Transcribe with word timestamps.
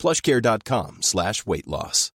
plushcare.com 0.00 1.02
slash 1.02 1.46
weight 1.46 1.66
loss. 1.66 2.10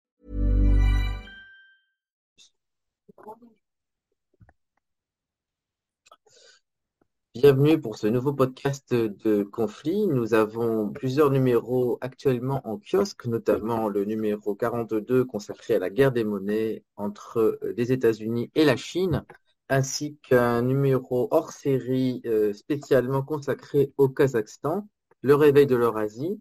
Bienvenue 7.35 7.79
pour 7.79 7.99
ce 7.99 8.07
nouveau 8.07 8.33
podcast 8.33 8.95
de 8.95 9.43
conflit. 9.43 10.07
Nous 10.07 10.33
avons 10.33 10.89
plusieurs 10.89 11.31
numéros 11.31 11.99
actuellement 12.01 12.67
en 12.67 12.79
kiosque, 12.79 13.27
notamment 13.27 13.89
le 13.89 14.05
numéro 14.07 14.55
42 14.55 15.27
consacré 15.27 15.75
à 15.75 15.79
la 15.79 15.91
guerre 15.91 16.13
des 16.13 16.25
monnaies 16.25 16.85
entre 16.97 17.59
les 17.77 17.93
États-Unis 17.93 18.51
et 18.55 18.65
la 18.65 18.77
Chine, 18.77 19.27
ainsi 19.69 20.17
qu'un 20.23 20.63
numéro 20.63 21.29
hors 21.33 21.51
série 21.51 22.23
euh, 22.25 22.55
spécialement 22.55 23.23
consacré 23.23 23.93
au 23.99 24.09
Kazakhstan, 24.09 24.89
le 25.21 25.35
réveil 25.35 25.67
de 25.67 25.77
l'Eurasie. 25.77 26.41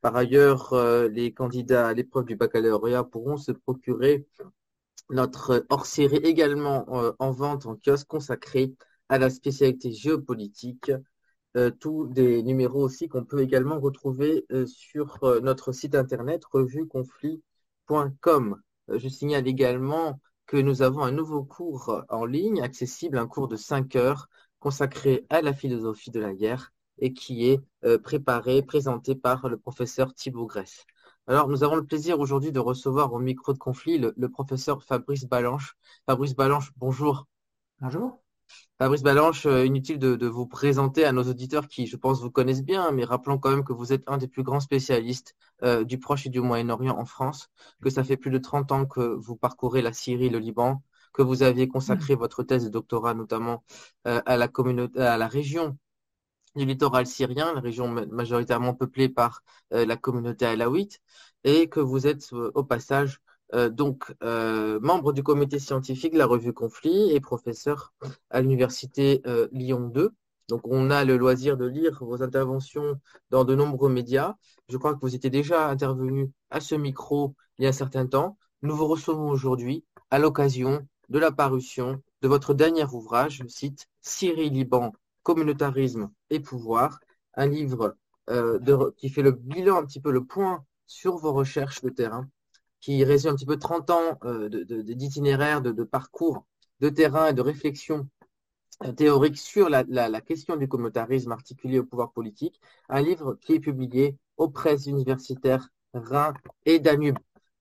Par 0.00 0.16
ailleurs, 0.16 0.72
euh, 0.74 1.08
les 1.08 1.32
candidats 1.32 1.88
à 1.88 1.94
l'épreuve 1.94 2.24
du 2.26 2.36
baccalauréat 2.36 3.04
pourront 3.04 3.36
se 3.36 3.52
procurer 3.52 4.26
notre 5.10 5.66
hors 5.70 5.86
série 5.86 6.16
également 6.18 6.86
euh, 6.96 7.12
en 7.18 7.30
vente 7.32 7.66
en 7.66 7.76
kiosque 7.76 8.06
consacré 8.06 8.74
à 9.08 9.18
la 9.18 9.30
spécialité 9.30 9.92
géopolitique. 9.92 10.92
Euh, 11.56 11.70
tous 11.70 12.06
des 12.08 12.42
numéros 12.42 12.82
aussi 12.84 13.08
qu'on 13.08 13.24
peut 13.24 13.40
également 13.40 13.80
retrouver 13.80 14.44
sur 14.66 15.18
notre 15.42 15.72
site 15.72 15.94
internet 15.94 16.44
revueconflit.com. 16.44 18.60
je 18.88 19.08
signale 19.08 19.48
également 19.48 20.20
que 20.46 20.58
nous 20.58 20.82
avons 20.82 21.02
un 21.02 21.12
nouveau 21.12 21.44
cours 21.44 22.04
en 22.10 22.26
ligne 22.26 22.60
accessible, 22.62 23.18
un 23.18 23.26
cours 23.26 23.48
de 23.48 23.56
5 23.56 23.96
heures 23.96 24.28
consacré 24.60 25.26
à 25.30 25.42
la 25.42 25.54
philosophie 25.54 26.10
de 26.10 26.20
la 26.20 26.34
guerre 26.34 26.72
et 26.98 27.12
qui 27.12 27.46
est 27.46 27.60
préparé, 28.02 28.62
présenté 28.62 29.14
par 29.14 29.48
le 29.48 29.56
professeur 29.56 30.14
Thibaut 30.14 30.46
Grèce. 30.46 30.84
Alors, 31.26 31.48
nous 31.48 31.62
avons 31.62 31.76
le 31.76 31.84
plaisir 31.84 32.20
aujourd'hui 32.20 32.52
de 32.52 32.58
recevoir 32.60 33.12
au 33.12 33.18
micro 33.18 33.52
de 33.52 33.58
conflit 33.58 33.98
le, 33.98 34.14
le 34.16 34.28
professeur 34.30 34.82
Fabrice 34.82 35.26
Balanche. 35.26 35.76
Fabrice 36.06 36.34
Balanche, 36.34 36.72
bonjour. 36.76 37.26
Bonjour. 37.80 38.18
Fabrice 38.78 39.02
Balanche, 39.02 39.46
euh, 39.46 39.66
inutile 39.66 39.98
de, 39.98 40.26
vous 40.26 40.46
présenter 40.46 41.04
à 41.04 41.12
nos 41.12 41.24
auditeurs 41.24 41.68
qui, 41.68 41.86
je 41.86 41.96
pense, 41.96 42.20
vous 42.20 42.30
connaissent 42.30 42.64
bien, 42.64 42.92
mais 42.92 43.04
rappelons 43.04 43.38
quand 43.38 43.50
même 43.50 43.64
que 43.64 43.72
vous 43.72 43.92
êtes 43.92 44.04
un 44.06 44.18
des 44.18 44.28
plus 44.28 44.42
grands 44.42 44.60
spécialistes 44.60 45.34
euh, 45.62 45.84
du 45.84 45.98
Proche 45.98 46.26
et 46.26 46.28
du 46.30 46.40
Moyen-Orient 46.40 46.96
en 46.96 47.04
France, 47.04 47.50
que 47.82 47.90
ça 47.90 48.04
fait 48.04 48.16
plus 48.16 48.30
de 48.30 48.38
30 48.38 48.72
ans 48.72 48.86
que 48.86 49.00
vous 49.00 49.36
parcourez 49.36 49.82
la 49.82 49.92
Syrie, 49.92 50.30
le 50.30 50.38
Liban, 50.38 50.82
que 51.12 51.22
vous 51.22 51.42
aviez 51.42 51.68
consacré 51.68 52.14
mm. 52.14 52.18
votre 52.18 52.42
thèse 52.42 52.64
de 52.64 52.70
doctorat 52.70 53.14
notamment 53.14 53.64
euh, 54.06 54.22
à, 54.26 54.36
la 54.36 54.48
à 54.96 55.18
la 55.18 55.28
région 55.28 55.76
du 56.56 56.64
littoral 56.64 57.06
syrien, 57.06 57.54
la 57.54 57.60
région 57.60 57.88
majoritairement 57.88 58.74
peuplée 58.74 59.08
par 59.08 59.42
la 59.70 59.96
communauté 59.96 60.46
alaouite, 60.46 61.00
et 61.44 61.68
que 61.68 61.80
vous 61.80 62.06
êtes 62.06 62.32
au 62.32 62.64
passage 62.64 63.20
euh, 63.54 63.68
donc, 63.70 64.14
euh, 64.22 64.78
membre 64.80 65.12
du 65.12 65.22
comité 65.22 65.58
scientifique 65.58 66.12
de 66.12 66.18
la 66.18 66.26
revue 66.26 66.52
Conflit 66.52 67.12
et 67.12 67.20
professeur 67.20 67.94
à 68.30 68.40
l'université 68.40 69.22
euh, 69.26 69.48
Lyon 69.52 69.88
2. 69.88 70.10
Donc, 70.48 70.66
on 70.66 70.90
a 70.90 71.04
le 71.04 71.16
loisir 71.16 71.56
de 71.56 71.66
lire 71.66 71.98
vos 72.00 72.22
interventions 72.22 73.00
dans 73.30 73.44
de 73.44 73.54
nombreux 73.54 73.90
médias. 73.90 74.34
Je 74.68 74.76
crois 74.76 74.94
que 74.94 75.00
vous 75.00 75.14
étiez 75.14 75.30
déjà 75.30 75.68
intervenu 75.68 76.30
à 76.50 76.60
ce 76.60 76.74
micro 76.74 77.34
il 77.58 77.64
y 77.64 77.66
a 77.66 77.70
un 77.70 77.72
certain 77.72 78.06
temps. 78.06 78.38
Nous 78.62 78.74
vous 78.74 78.86
recevons 78.86 79.28
aujourd'hui 79.30 79.84
à 80.10 80.18
l'occasion 80.18 80.86
de 81.08 81.18
la 81.18 81.32
parution 81.32 82.02
de 82.22 82.28
votre 82.28 82.54
dernier 82.54 82.84
ouvrage, 82.84 83.42
je 83.42 83.48
cite 83.48 83.88
Syrie, 84.00 84.50
Liban, 84.50 84.92
communautarisme 85.28 86.10
et 86.30 86.40
pouvoir, 86.40 87.00
un 87.34 87.46
livre 87.46 87.96
de, 88.28 88.94
qui 88.96 89.08
fait 89.08 89.22
le 89.22 89.32
bilan, 89.32 89.76
un 89.78 89.86
petit 89.86 90.00
peu 90.00 90.10
le 90.10 90.24
point 90.24 90.64
sur 90.86 91.16
vos 91.16 91.32
recherches 91.32 91.82
de 91.82 91.90
terrain 91.90 92.28
qui 92.80 93.04
résume 93.04 93.32
un 93.32 93.34
petit 93.34 93.46
peu 93.46 93.58
30 93.58 93.90
ans 93.90 94.18
euh, 94.24 94.48
d'itinéraire, 94.48 95.62
de, 95.62 95.84
parcours 95.84 96.46
de 96.80 96.88
terrain 96.88 97.28
et 97.28 97.32
de 97.32 97.40
réflexion 97.40 98.08
euh, 98.84 98.92
théorique 98.92 99.38
sur 99.38 99.68
la, 99.68 99.84
question 100.20 100.56
du 100.56 100.68
communautarisme 100.68 101.32
articulé 101.32 101.78
au 101.80 101.84
pouvoir 101.84 102.12
politique, 102.12 102.60
un 102.88 103.02
livre 103.02 103.36
qui 103.40 103.54
est 103.54 103.60
publié 103.60 104.16
aux 104.36 104.48
presses 104.48 104.86
universitaires 104.86 105.68
Rhin 105.94 106.34
et 106.64 106.78
Danube. 106.78 107.18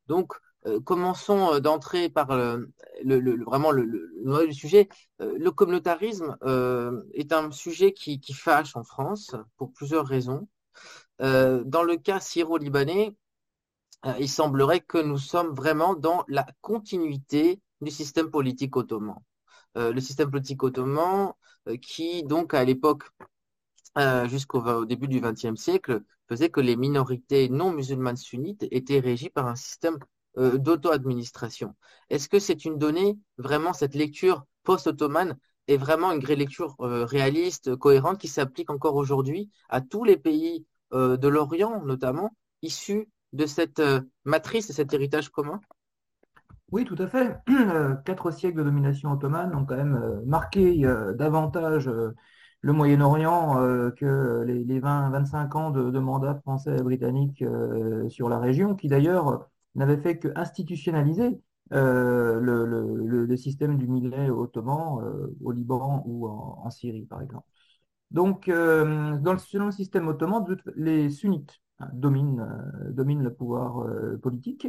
Donc, 0.08 0.34
euh, 0.34 0.40
commençons 0.84 1.60
d'entrer 1.60 2.10
par 2.10 2.36
le, 2.36 3.44
vraiment 3.46 3.72
le, 3.72 3.84
le, 3.84 4.48
du 4.48 4.54
sujet. 4.54 4.90
le 5.20 5.50
communautarisme 5.50 6.38
est 7.14 7.32
un 7.32 7.52
sujet 7.52 7.94
qui, 7.94 8.20
fâche 8.34 8.76
en 8.76 8.84
France 8.84 9.36
pour 9.58 9.72
plusieurs 9.72 10.06
raisons. 10.06 10.48
dans 11.20 11.84
le 11.84 11.96
cas 11.96 12.20
syro-libanais, 12.20 13.16
euh, 14.06 14.14
il 14.20 14.30
semblerait 14.30 14.82
que 14.82 14.98
nous 14.98 15.18
sommes 15.18 15.54
vraiment 15.54 15.96
dans 15.96 16.24
la 16.28 16.46
continuité 16.62 17.62
du 17.82 17.92
système 17.92 18.30
politique 18.30 18.76
ottoman. 18.76 19.18
Euh, 19.78 19.92
le 19.92 20.02
système 20.02 20.32
politique 20.32 20.64
ottoman 20.64 21.34
euh, 21.68 21.78
qui, 21.78 22.24
donc, 22.24 22.54
à 22.54 22.64
l'époque, 22.64 23.04
jusqu'au 24.26 24.86
début 24.86 25.08
du 25.08 25.20
XXe 25.20 25.56
siècle, 25.60 26.04
faisait 26.30 26.52
que 26.52 26.60
les 26.62 26.76
minorités 26.76 27.50
non 27.50 27.72
musulmanes 27.72 28.16
sunnites 28.16 28.68
étaient 28.70 29.00
régies 29.00 29.32
par 29.32 29.48
un 29.48 29.56
système 29.56 29.98
d'auto-administration. 30.38 31.76
Est-ce 32.10 32.30
que 32.30 32.40
c'est 32.40 32.64
une 32.64 32.78
donnée, 32.78 33.18
vraiment, 33.38 33.74
cette 33.74 33.96
lecture 33.96 34.46
post-ottomane 34.64 35.38
est 35.68 35.78
vraiment 35.78 36.12
une 36.12 36.24
lecture 36.24 36.76
réaliste, 36.80 37.76
cohérente, 37.76 38.20
qui 38.20 38.28
s'applique 38.28 38.70
encore 38.70 38.96
aujourd'hui 38.96 39.50
à 39.70 39.82
tous 39.82 40.04
les 40.04 40.18
pays 40.18 40.66
de 40.92 41.28
l'Orient, 41.28 41.84
notamment, 41.84 42.32
issus 42.62 43.10
de 43.34 43.46
cette 43.46 43.80
euh, 43.80 44.02
matrice, 44.26 44.68
de 44.68 44.74
cet 44.74 44.94
héritage 44.94 45.30
commun? 45.30 45.60
Oui, 46.72 46.84
tout 46.86 46.96
à 47.00 47.08
fait. 47.08 47.38
Euh, 47.50 47.96
quatre 48.06 48.32
siècles 48.32 48.60
de 48.60 48.64
domination 48.64 49.12
ottomane 49.12 49.56
ont 49.56 49.66
quand 49.66 49.78
même 49.78 49.96
euh, 49.96 50.22
marqué 50.26 50.86
davantage 51.16 51.90
le 52.62 52.74
Moyen-Orient 52.74 53.56
que 53.96 54.44
les, 54.46 54.82
20-25 54.82 55.58
ans 55.58 55.70
de, 55.70 56.00
mandat 56.00 56.36
français 56.36 56.76
et 56.78 56.82
britannique 56.82 57.44
sur 58.10 58.30
la 58.30 58.40
région, 58.40 58.76
qui 58.76 58.88
d'ailleurs 58.88 59.48
n'avait 59.78 59.98
fait 59.98 60.20
que 60.20 60.30
institutionnaliser 60.36 61.40
le, 61.72 63.36
système 63.38 63.78
du 63.78 63.88
millet 63.88 64.30
ottoman 64.30 65.00
au 65.44 65.52
Liban 65.52 66.04
ou 66.06 66.28
en, 66.28 66.70
Syrie, 66.70 67.06
par 67.06 67.22
exemple. 67.22 67.48
Donc, 68.12 68.50
dans 68.50 69.34
le, 69.34 69.38
selon 69.40 69.68
le 69.68 69.72
système 69.72 70.08
ottoman, 70.08 70.46
les 70.76 71.10
sunnites 71.10 71.60
Hein, 71.80 71.90
domine, 71.94 72.40
euh, 72.40 72.92
domine 72.92 73.24
le 73.24 73.34
pouvoir 73.34 73.80
euh, 73.84 74.18
politique. 74.18 74.68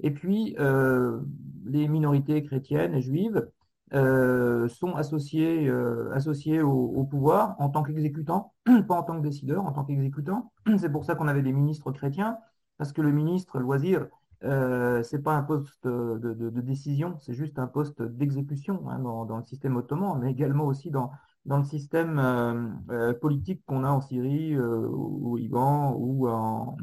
Et 0.00 0.10
puis, 0.12 0.54
euh, 0.58 1.20
les 1.64 1.88
minorités 1.88 2.42
chrétiennes 2.42 2.94
et 2.94 3.02
juives 3.02 3.48
sont 3.92 4.94
associées, 4.96 5.70
associées 6.12 6.62
au, 6.62 7.04
pouvoir 7.04 7.54
en 7.60 7.68
tant 7.68 7.84
qu'exécutants, 7.84 8.52
pas 8.88 8.96
en 8.96 9.04
tant 9.04 9.16
que 9.16 9.22
décideurs, 9.22 9.64
en 9.64 9.72
tant 9.72 9.84
qu'exécutants. 9.84 10.52
C'est 10.78 10.90
pour 10.90 11.04
ça 11.04 11.14
qu'on 11.14 11.28
avait 11.28 11.42
des 11.42 11.52
ministres 11.52 11.92
chrétiens, 11.92 12.38
parce 12.76 12.92
que 12.92 13.02
le 13.02 13.12
ministre, 13.12 13.60
loisir, 13.60 14.08
euh, 14.44 15.02
c'est 15.02 15.22
pas 15.22 15.34
un 15.34 15.42
poste 15.42 15.86
de, 15.86 16.60
décision, 16.60 17.16
c'est 17.18 17.34
juste 17.34 17.58
un 17.58 17.66
poste 17.66 18.02
d'exécution 18.02 18.88
hein, 18.90 18.98
dans, 18.98 19.36
le 19.36 19.42
système 19.44 19.76
ottoman, 19.76 20.18
mais 20.20 20.30
également 20.30 20.66
aussi 20.66 20.90
dans, 20.90 21.10
le 21.46 21.64
système 21.64 22.18
euh, 22.18 22.68
euh, 22.90 23.14
politique 23.14 23.62
qu'on 23.66 23.84
a 23.84 23.90
en 23.90 24.00
Syrie, 24.00 24.54
euh, 24.54 24.86
au 24.88 25.36
Liban 25.36 25.94
ou 25.98 26.28
en, 26.28 26.76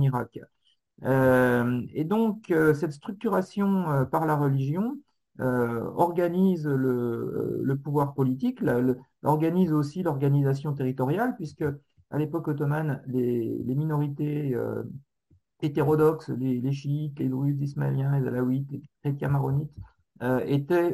Irak. 0.00 0.40
et 1.02 2.04
donc, 2.04 2.52
cette 2.74 2.92
structuration 2.92 4.06
par 4.10 4.26
la 4.26 4.36
religion 4.36 4.98
organise 5.38 6.66
le, 6.66 7.74
pouvoir 7.82 8.14
politique, 8.14 8.60
organise 9.22 9.72
aussi 9.72 10.02
l'organisation 10.02 10.74
territoriale, 10.74 11.34
puisque 11.36 11.64
à 12.10 12.18
l'époque 12.18 12.48
ottomane, 12.48 13.02
les 13.06 13.74
minorités 13.74 14.56
hétérodoxes, 15.62 16.28
les, 16.30 16.60
les, 16.60 16.72
chiites, 16.72 17.18
les 17.18 17.28
druzes, 17.28 17.60
ismaéliens, 17.60 18.18
les 18.18 18.26
alaouites, 18.26 18.70
les 18.70 18.82
chrétiens 19.02 19.28
maronites, 19.28 19.72
étaient 20.46 20.92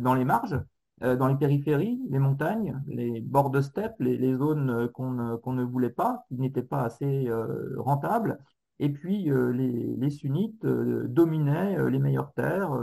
dans 0.00 0.14
les 0.14 0.24
marges 0.24 0.58
euh, 1.02 1.14
dans 1.14 1.28
les 1.28 1.36
périphéries, 1.36 2.00
les 2.08 2.18
montagnes, 2.18 2.82
les 2.86 3.20
bords 3.20 3.50
de 3.50 3.60
steppe, 3.60 3.96
les, 4.00 4.34
zones 4.34 4.88
qu'on 4.94 5.12
ne, 5.12 5.62
voulait 5.62 5.90
pas, 5.90 6.24
qui 6.28 6.36
n'étaient 6.36 6.62
pas 6.62 6.84
assez 6.84 7.28
euh, 7.28 7.74
rentables. 7.76 8.38
Et 8.78 8.90
puis 8.90 9.30
les, 9.54 10.10
sunnites 10.10 10.64
dominaient 10.64 11.90
les 11.90 11.98
meilleures 11.98 12.32
terres, 12.34 12.78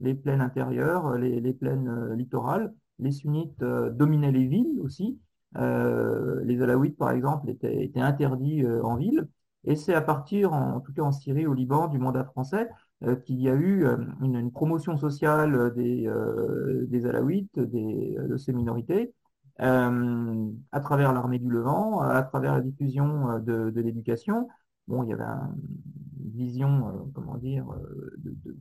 les 0.00 0.14
plaines 0.14 0.40
intérieures, 0.40 1.18
les, 1.18 1.52
plaines 1.52 2.14
littorales. 2.14 2.72
Les 2.98 3.12
sunnites 3.12 3.60
dominaient 3.60 4.32
les 4.32 4.46
villes 4.46 4.80
aussi. 4.80 5.20
les 5.54 6.62
alaouites, 6.62 6.96
par 6.96 7.10
exemple, 7.10 7.50
étaient 7.50 7.92
interdits 7.96 8.66
en 8.66 8.96
ville. 8.96 9.28
Et 9.64 9.76
c'est 9.76 9.94
à 9.94 10.00
partir, 10.02 10.52
en, 10.52 10.80
tout 10.80 10.92
cas 10.92 11.02
en 11.02 11.12
Syrie, 11.12 11.46
au 11.46 11.54
Liban, 11.54 11.88
du 11.88 11.98
mandat 11.98 12.24
français, 12.24 12.68
euh, 13.02 13.16
qu'il 13.16 13.40
y 13.40 13.48
a 13.48 13.54
eu 13.54 13.84
euh, 13.86 13.96
une, 14.22 14.50
promotion 14.50 14.96
sociale 14.96 15.72
des, 15.74 16.06
euh, 16.06 16.86
des 16.88 17.06
Alaouites, 17.06 17.58
de 17.58 18.36
ces 18.36 18.52
minorités, 18.52 19.14
à 19.58 20.80
travers 20.80 21.12
l'armée 21.12 21.38
du 21.38 21.48
Levant, 21.48 22.00
à 22.00 22.22
travers 22.22 22.54
la 22.54 22.60
diffusion 22.60 23.38
de, 23.38 23.80
l'éducation. 23.80 24.48
Bon, 24.88 25.04
il 25.04 25.10
y 25.10 25.12
avait 25.12 25.22
une 25.22 26.30
vision, 26.32 27.08
comment 27.14 27.36
dire, 27.36 27.64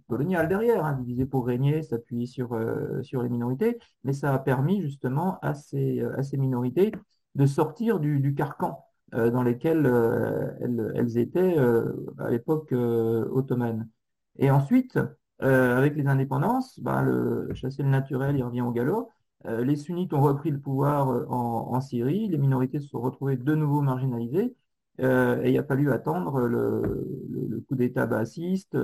coloniale 0.07 0.47
derrière, 0.47 0.85
hein, 0.85 1.03
pour 1.31 1.47
régner, 1.47 1.81
s'appuyer 1.81 2.27
sur, 2.27 2.55
sur 3.01 3.23
les 3.23 3.29
minorités, 3.29 3.79
mais 4.03 4.13
ça 4.13 4.33
a 4.33 4.39
permis 4.39 4.81
justement 4.81 5.39
à 5.41 5.55
ces, 5.55 6.01
à 6.01 6.21
ces 6.21 6.37
minorités 6.37 6.91
de 7.35 7.45
sortir 7.47 7.99
du, 7.99 8.35
carcan 8.35 8.85
dans 9.13 9.43
lesquelles 9.43 9.85
euh, 9.85 10.51
elles, 10.95 11.17
étaient 11.17 11.57
euh, 11.57 11.93
à 12.19 12.29
l'époque 12.29 12.71
ottomane. 12.71 13.89
Et 14.37 14.51
ensuite, 14.51 14.99
avec 15.39 15.95
les 15.95 16.07
indépendances, 16.07 16.79
bah, 16.79 17.01
le 17.01 17.53
chasser 17.53 17.83
le 17.83 17.89
naturel, 17.89 18.37
il 18.37 18.43
revient 18.43 18.61
au 18.61 18.71
galop. 18.71 19.09
les 19.45 19.75
sunnites 19.75 20.13
ont 20.13 20.21
repris 20.21 20.51
le 20.51 20.59
pouvoir 20.59 21.29
en, 21.29 21.81
Syrie, 21.81 22.27
les 22.29 22.37
minorités 22.37 22.79
se 22.79 22.87
sont 22.87 23.01
retrouvées 23.01 23.35
de 23.37 23.55
nouveau 23.55 23.81
marginalisées, 23.81 24.55
et 24.99 25.51
il 25.51 25.57
a 25.57 25.63
fallu 25.63 25.91
attendre 25.91 26.41
le, 26.47 27.63
coup 27.67 27.75
d'État 27.75 28.05
bassiste, 28.05 28.77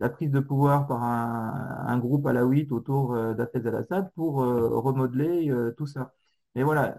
la 0.00 0.08
prise 0.08 0.30
de 0.30 0.40
pouvoir 0.40 0.86
par 0.86 1.02
un, 1.02 1.98
groupe 1.98 2.26
alawite 2.26 2.72
autour 2.72 3.34
d'Afez 3.34 3.66
al-Assad 3.66 4.10
pour 4.14 4.36
remodeler 4.36 5.52
tout 5.76 5.86
ça. 5.86 6.14
Mais 6.54 6.62
voilà, 6.62 6.96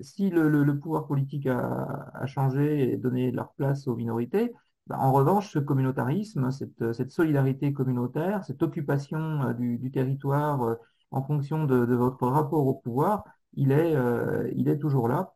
si 0.00 0.30
le, 0.30 0.78
pouvoir 0.78 1.06
politique 1.06 1.46
a, 1.46 2.26
changé 2.26 2.92
et 2.92 2.96
donné 2.96 3.30
leur 3.30 3.52
place 3.54 3.86
aux 3.86 3.96
minorités, 3.96 4.52
bah, 4.86 4.98
en 4.98 5.12
revanche, 5.12 5.50
ce 5.52 5.58
communautarisme, 5.58 6.50
cette, 6.50 7.10
solidarité 7.10 7.72
communautaire, 7.72 8.44
cette 8.44 8.62
occupation 8.62 9.42
euh, 9.42 9.52
du, 9.54 9.90
territoire 9.90 10.62
euh, 10.62 10.74
en 11.10 11.22
fonction 11.22 11.64
de, 11.64 11.76
votre 11.94 12.26
rapport 12.28 12.66
au 12.66 12.74
pouvoir, 12.74 13.24
il 13.54 13.72
est, 13.72 13.94
euh, 13.96 14.76
toujours 14.78 15.08
là. 15.08 15.32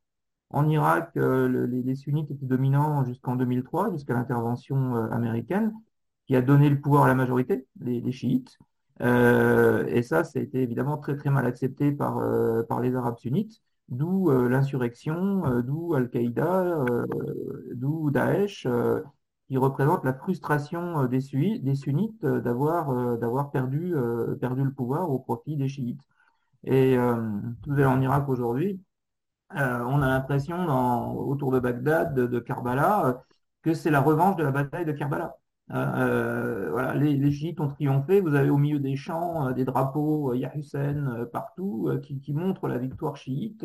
En 0.50 0.69
Irak, 0.69 1.12
les, 1.14 1.94
sunnites 1.94 2.31
étaient 2.31 2.46
dominants 2.46 3.04
jusqu'en 3.04 3.37
2003, 3.37 3.93
jusqu'à 3.93 4.14
l'intervention 4.14 4.94
américaine, 5.12 5.75
qui 6.26 6.37
a 6.37 6.43
donné 6.43 6.70
le 6.70 6.81
pouvoir 6.81 7.04
à 7.04 7.08
la 7.08 7.14
majorité, 7.14 7.66
les, 7.81 8.12
chiites. 8.12 8.58
et 9.00 10.02
ça, 10.02 10.25
ça 10.25 10.38
a 10.38 10.43
été 10.43 10.62
évidemment 10.62 10.99
très 10.99 11.16
très 11.16 11.31
mal 11.31 11.46
accepté 11.46 11.93
par, 11.93 12.22
par 12.66 12.81
les 12.81 12.94
Arabes 12.94 13.19
sunnites 13.19 13.62
d'où 13.88 14.31
euh, 14.31 14.49
l'insurrection, 14.49 15.44
euh, 15.46 15.62
d'où 15.62 15.94
Al-Qaïda, 15.94 16.85
euh, 16.90 17.06
d'où 17.75 18.11
Daesh, 18.11 18.67
qui 19.49 19.56
représente 19.56 20.05
la 20.05 20.14
frustration 20.14 21.06
des, 21.06 21.20
sunnites 21.20 22.25
d'avoir 22.26 23.50
perdu, 23.50 23.94
le 23.94 24.73
pouvoir 24.73 25.11
au 25.11 25.19
profit 25.19 25.56
des 25.56 25.69
chiites. 25.69 26.02
Et 26.64 26.96
tout 27.62 27.73
allez 27.73 27.85
en 27.87 28.00
Irak 28.02 28.29
aujourd'hui, 28.29 28.81
on 29.50 30.02
a 30.02 30.08
l'impression 30.08 31.19
autour 31.19 31.52
de 31.52 31.61
Bagdad, 31.61 32.14
de, 32.14 32.38
Karbala, 32.40 33.25
que 33.62 33.75
c'est 33.75 33.90
la 33.90 34.00
revanche 34.00 34.37
de 34.37 34.44
la 34.44 34.50
bataille 34.50 34.85
de 34.85 34.93
Karbala. 34.93 35.38
Voilà, 35.68 36.94
les, 36.94 37.30
chiites 37.30 37.60
ont 37.60 37.68
triomphé. 37.68 38.20
Vous 38.20 38.34
avez 38.34 38.50
au 38.50 38.58
milieu 38.58 38.78
des 38.78 38.96
champs 38.96 39.52
des 39.52 39.64
drapeaux 39.64 40.34
Ya 40.34 40.56
Hussein 40.56 41.26
partout 41.32 41.90
qui, 42.02 42.32
montrent 42.32 42.68
la 42.68 42.78
victoire 42.78 43.16
chiite. 43.16 43.64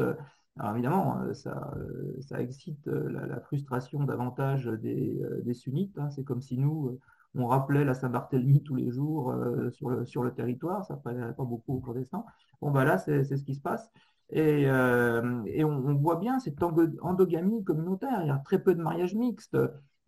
Alors 0.60 0.74
évidemment, 0.74 1.20
euh, 1.22 1.34
ça, 1.34 1.74
euh, 1.78 2.38
excite 2.38 2.88
euh, 2.88 3.10
la, 3.28 3.40
frustration 3.40 4.04
davantage 4.04 4.66
des, 4.66 5.54
sunnites. 5.54 5.98
Hein. 5.98 6.10
C'est 6.12 6.24
comme 6.24 6.42
si 6.42 6.58
nous, 6.58 7.00
on 7.36 7.48
rappelait 7.48 7.84
la 7.86 7.96
Saint-Barthélemy 7.96 8.62
tous 8.64 8.76
les 8.76 8.92
jours 8.92 9.34
sur, 9.72 10.24
le, 10.24 10.34
territoire. 10.34 10.86
Ça 10.86 11.02
ne 11.06 11.32
pas 11.32 11.44
beaucoup 11.44 11.76
aux 11.78 11.80
protestants. 11.80 12.26
Bon, 12.62 12.72
bah 12.72 12.86
là, 12.86 12.98
c'est 13.00 13.24
ce 13.24 13.44
qui 13.44 13.56
se 13.56 13.62
passe. 13.62 13.92
Et 14.30 14.70
on, 14.70 15.96
voit 15.96 16.18
bien 16.18 16.40
cette 16.40 16.62
endogamie 16.62 17.64
communautaire. 17.64 18.20
Il 18.22 18.28
y 18.28 18.32
a 18.32 18.38
très 18.38 18.62
peu 18.62 18.76
de 18.76 18.82
mariages 18.82 19.16
mixtes. 19.16 19.58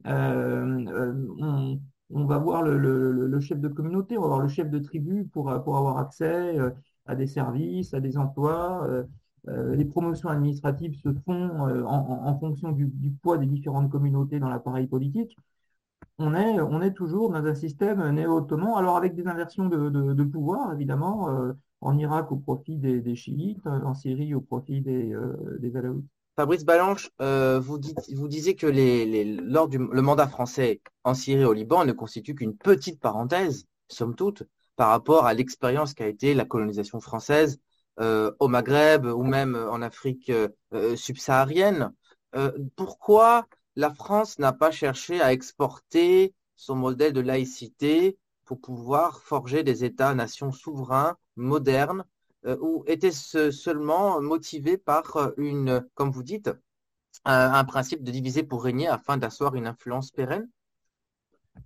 On, 0.05 1.79
on, 2.11 2.25
va 2.25 2.37
voir 2.37 2.61
le, 2.63 3.39
chef 3.39 3.59
de 3.59 3.67
communauté, 3.67 4.17
on 4.17 4.21
va 4.21 4.27
voir 4.27 4.41
le 4.41 4.47
chef 4.47 4.69
de 4.69 4.79
tribu 4.79 5.25
pour, 5.25 5.45
pour 5.63 5.77
avoir 5.77 5.97
accès 5.97 6.57
à 7.05 7.15
des 7.15 7.27
services, 7.27 7.93
à 7.93 7.99
des 7.99 8.17
emplois. 8.17 9.05
Euh, 9.47 9.75
les 9.75 9.85
promotions 9.85 10.29
administratives 10.29 10.95
se 11.01 11.09
font 11.25 11.67
euh, 11.67 11.83
en, 11.85 12.37
fonction 12.39 12.71
du, 12.71 12.87
poids 13.21 13.37
des 13.37 13.45
différentes 13.45 13.91
communautés 13.91 14.39
dans 14.39 14.49
l'appareil 14.49 14.87
politique. 14.87 15.37
On 16.17 16.33
est, 16.33 16.93
toujours 16.93 17.31
dans 17.31 17.45
un 17.45 17.55
système 17.55 18.09
néo-ottoman, 18.11 18.73
alors 18.77 18.95
avec 18.97 19.15
des 19.15 19.27
inversions 19.27 19.67
de, 19.67 20.23
pouvoir, 20.23 20.73
évidemment, 20.73 21.29
euh, 21.29 21.53
en 21.81 21.97
Irak 21.97 22.31
au 22.31 22.37
profit 22.37 22.77
des, 22.77 23.15
chiites, 23.15 23.67
en 23.67 23.93
Syrie 23.93 24.33
au 24.33 24.41
profit 24.41 24.81
des, 24.81 25.13
des. 25.59 25.71
Fabrice 26.35 26.65
Balanche, 26.65 27.09
vous, 27.19 27.79
vous, 28.13 28.27
disiez 28.27 28.55
que 28.55 28.67
lors 29.41 29.69
du 29.69 29.77
le 29.77 30.01
mandat 30.01 30.27
français 30.27 30.81
en 31.03 31.13
Syrie 31.13 31.43
et 31.43 31.45
au 31.45 31.53
Liban 31.53 31.85
ne 31.85 31.93
constitue 31.93 32.35
qu'une 32.35 32.57
petite 32.57 32.99
parenthèse, 32.99 33.65
somme 33.87 34.15
toute, 34.15 34.43
par 34.75 34.89
rapport 34.89 35.25
à 35.25 35.33
l'expérience 35.33 35.93
qu'a 35.93 36.07
été 36.07 36.33
la 36.33 36.45
colonisation 36.45 36.99
française 36.99 37.59
euh, 37.99 38.31
au 38.39 38.47
Maghreb 38.47 39.05
ou 39.05 39.23
même 39.23 39.55
en 39.55 39.81
Afrique 39.81 40.29
euh, 40.29 40.49
euh, 40.73 40.95
subsaharienne. 40.95 41.93
pourquoi 42.75 43.47
la 43.77 43.93
France 43.93 44.39
n'a 44.39 44.51
pas 44.51 44.71
cherché 44.71 45.21
à 45.21 45.31
exporter 45.31 46.33
son 46.57 46.75
modèle 46.75 47.13
de 47.13 47.21
laïcité 47.21 48.17
pour 48.43 48.59
pouvoir 48.59 49.21
forger 49.21 49.63
des 49.63 49.85
États-nations 49.85 50.51
souverains, 50.51 51.15
modernes, 51.37 52.03
ou 52.61 52.83
était-ce 52.87 53.51
seulement 53.51 54.21
motivé 54.21 54.77
par 54.77 55.31
une, 55.37 55.85
comme 55.95 56.11
vous 56.11 56.23
dites, 56.23 56.51
un, 57.23 57.63
principe 57.63 58.03
de 58.03 58.11
diviser 58.11 58.43
pour 58.43 58.63
régner 58.63 58.87
afin 58.87 59.17
d'asseoir 59.17 59.55
une 59.55 59.67
influence 59.67 60.11
pérenne? 60.11 60.47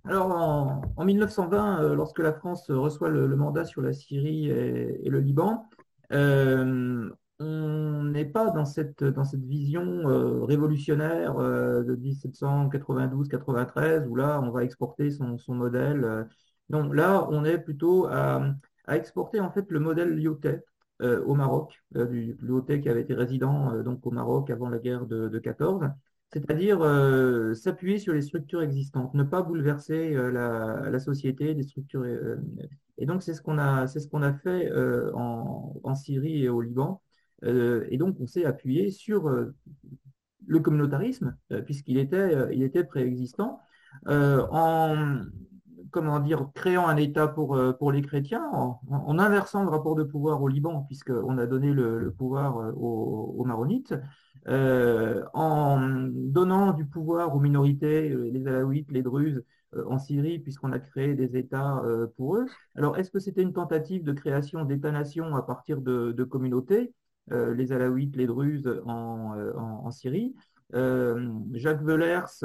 Alors, 0.04 0.82
en, 0.96 1.04
1920, 1.04 1.94
lorsque 1.94 2.20
la 2.20 2.32
France 2.32 2.70
reçoit 2.70 3.08
le, 3.08 3.34
mandat 3.36 3.64
sur 3.64 3.82
la 3.82 3.92
Syrie 3.92 4.48
et 4.48 5.08
le 5.08 5.20
Liban, 5.20 5.68
euh, 6.12 7.10
on 7.38 8.04
n'est 8.04 8.26
pas 8.26 8.50
dans 8.50 8.64
cette, 8.64 9.04
dans 9.04 9.24
cette 9.24 9.44
vision 9.44 10.08
euh, 10.08 10.44
révolutionnaire 10.44 11.38
euh, 11.38 11.82
de 11.82 11.96
1792-93 11.96 14.06
où 14.06 14.16
là, 14.16 14.40
on 14.42 14.50
va 14.50 14.64
exporter 14.64 15.10
son, 15.10 15.38
modèle. 15.48 16.28
non, 16.68 16.92
là, 16.92 17.26
on 17.30 17.44
est 17.44 17.58
plutôt 17.58 18.06
à, 18.06 18.42
exporter 18.96 19.40
en 19.40 19.50
fait 19.50 19.70
le 19.70 19.80
modèle 19.80 20.14
Lyotet 20.14 20.64
au 21.02 21.34
Maroc, 21.34 21.82
du 21.94 22.36
Lyotet 22.42 22.82
qui 22.82 22.90
avait 22.90 23.00
été 23.00 23.14
résident 23.14 23.82
donc 23.82 24.06
au 24.06 24.10
Maroc 24.10 24.50
avant 24.50 24.68
la 24.68 24.78
guerre 24.78 25.06
de, 25.06 25.28
de 25.28 25.38
14 25.38 25.88
c'est-à-dire 26.30 26.80
s'appuyer 27.56 27.98
sur 27.98 28.12
les 28.12 28.20
structures 28.20 28.60
existantes, 28.60 29.14
ne 29.14 29.22
pas 29.22 29.40
bouleverser 29.40 30.12
la, 30.30 30.98
société, 30.98 31.54
les 31.54 31.62
structures 31.62 32.04
et 33.00 33.06
donc, 33.06 33.22
c'est 33.22 33.34
ce 33.34 33.40
qu'on 33.40 33.58
a, 33.58 33.86
c'est 33.86 33.98
ce 33.98 34.06
qu'on 34.06 34.22
a 34.22 34.34
fait 34.34 34.70
euh, 34.70 35.10
en, 35.14 35.94
Syrie 35.94 36.44
et 36.44 36.48
au 36.48 36.60
Liban. 36.60 37.02
Euh, 37.44 37.86
et 37.88 37.96
donc, 37.96 38.16
on 38.20 38.26
s'est 38.26 38.44
appuyé 38.44 38.90
sur 38.90 39.26
euh, 39.26 39.54
le 40.46 40.60
communautarisme, 40.60 41.36
puisqu'il 41.64 41.96
était, 41.96 42.54
il 42.54 42.62
était 42.62 42.84
préexistant, 42.84 43.60
en 44.06 45.22
comment 45.90 46.20
dire, 46.20 46.48
créant 46.54 46.86
un 46.86 46.96
État 46.96 47.28
pour, 47.28 47.58
pour 47.78 47.92
les 47.92 48.02
chrétiens, 48.02 48.44
en, 48.52 49.18
inversant 49.18 49.62
le 49.62 49.70
rapport 49.70 49.94
de 49.94 50.04
pouvoir 50.04 50.42
au 50.42 50.48
Liban, 50.48 50.84
puisqu'on 50.86 51.38
a 51.38 51.46
donné 51.46 51.72
le, 51.72 52.12
pouvoir 52.16 52.74
aux, 52.76 53.34
aux 53.38 53.44
maronites, 53.44 53.94
en 54.46 56.08
donnant 56.12 56.72
du 56.72 56.86
pouvoir 56.86 57.34
aux 57.34 57.40
minorités, 57.40 58.08
les 58.08 58.46
alaouites, 58.46 58.90
les 58.90 59.02
druzes, 59.02 59.42
euh, 59.76 59.84
en 59.86 59.98
Syrie, 59.98 60.40
puisqu'on 60.40 60.72
a 60.72 60.80
créé 60.80 61.14
des 61.14 61.36
États 61.36 61.78
euh, 61.84 62.08
pour 62.16 62.36
eux. 62.36 62.46
Alors, 62.74 62.98
est-ce 62.98 63.10
que 63.10 63.20
c'était 63.20 63.42
une 63.42 63.52
tentative 63.52 64.02
de 64.02 64.12
création 64.12 64.64
d'États-nations 64.64 65.36
à 65.36 65.42
partir 65.42 65.80
de, 65.80 66.24
communautés, 66.24 66.92
euh, 67.30 67.54
les 67.54 67.70
Alaouites, 67.70 68.16
les 68.16 68.26
Druzes 68.26 68.82
en, 68.84 69.90
Syrie? 69.92 70.34
Jacques 70.72 71.82
Wellers, 71.82 72.44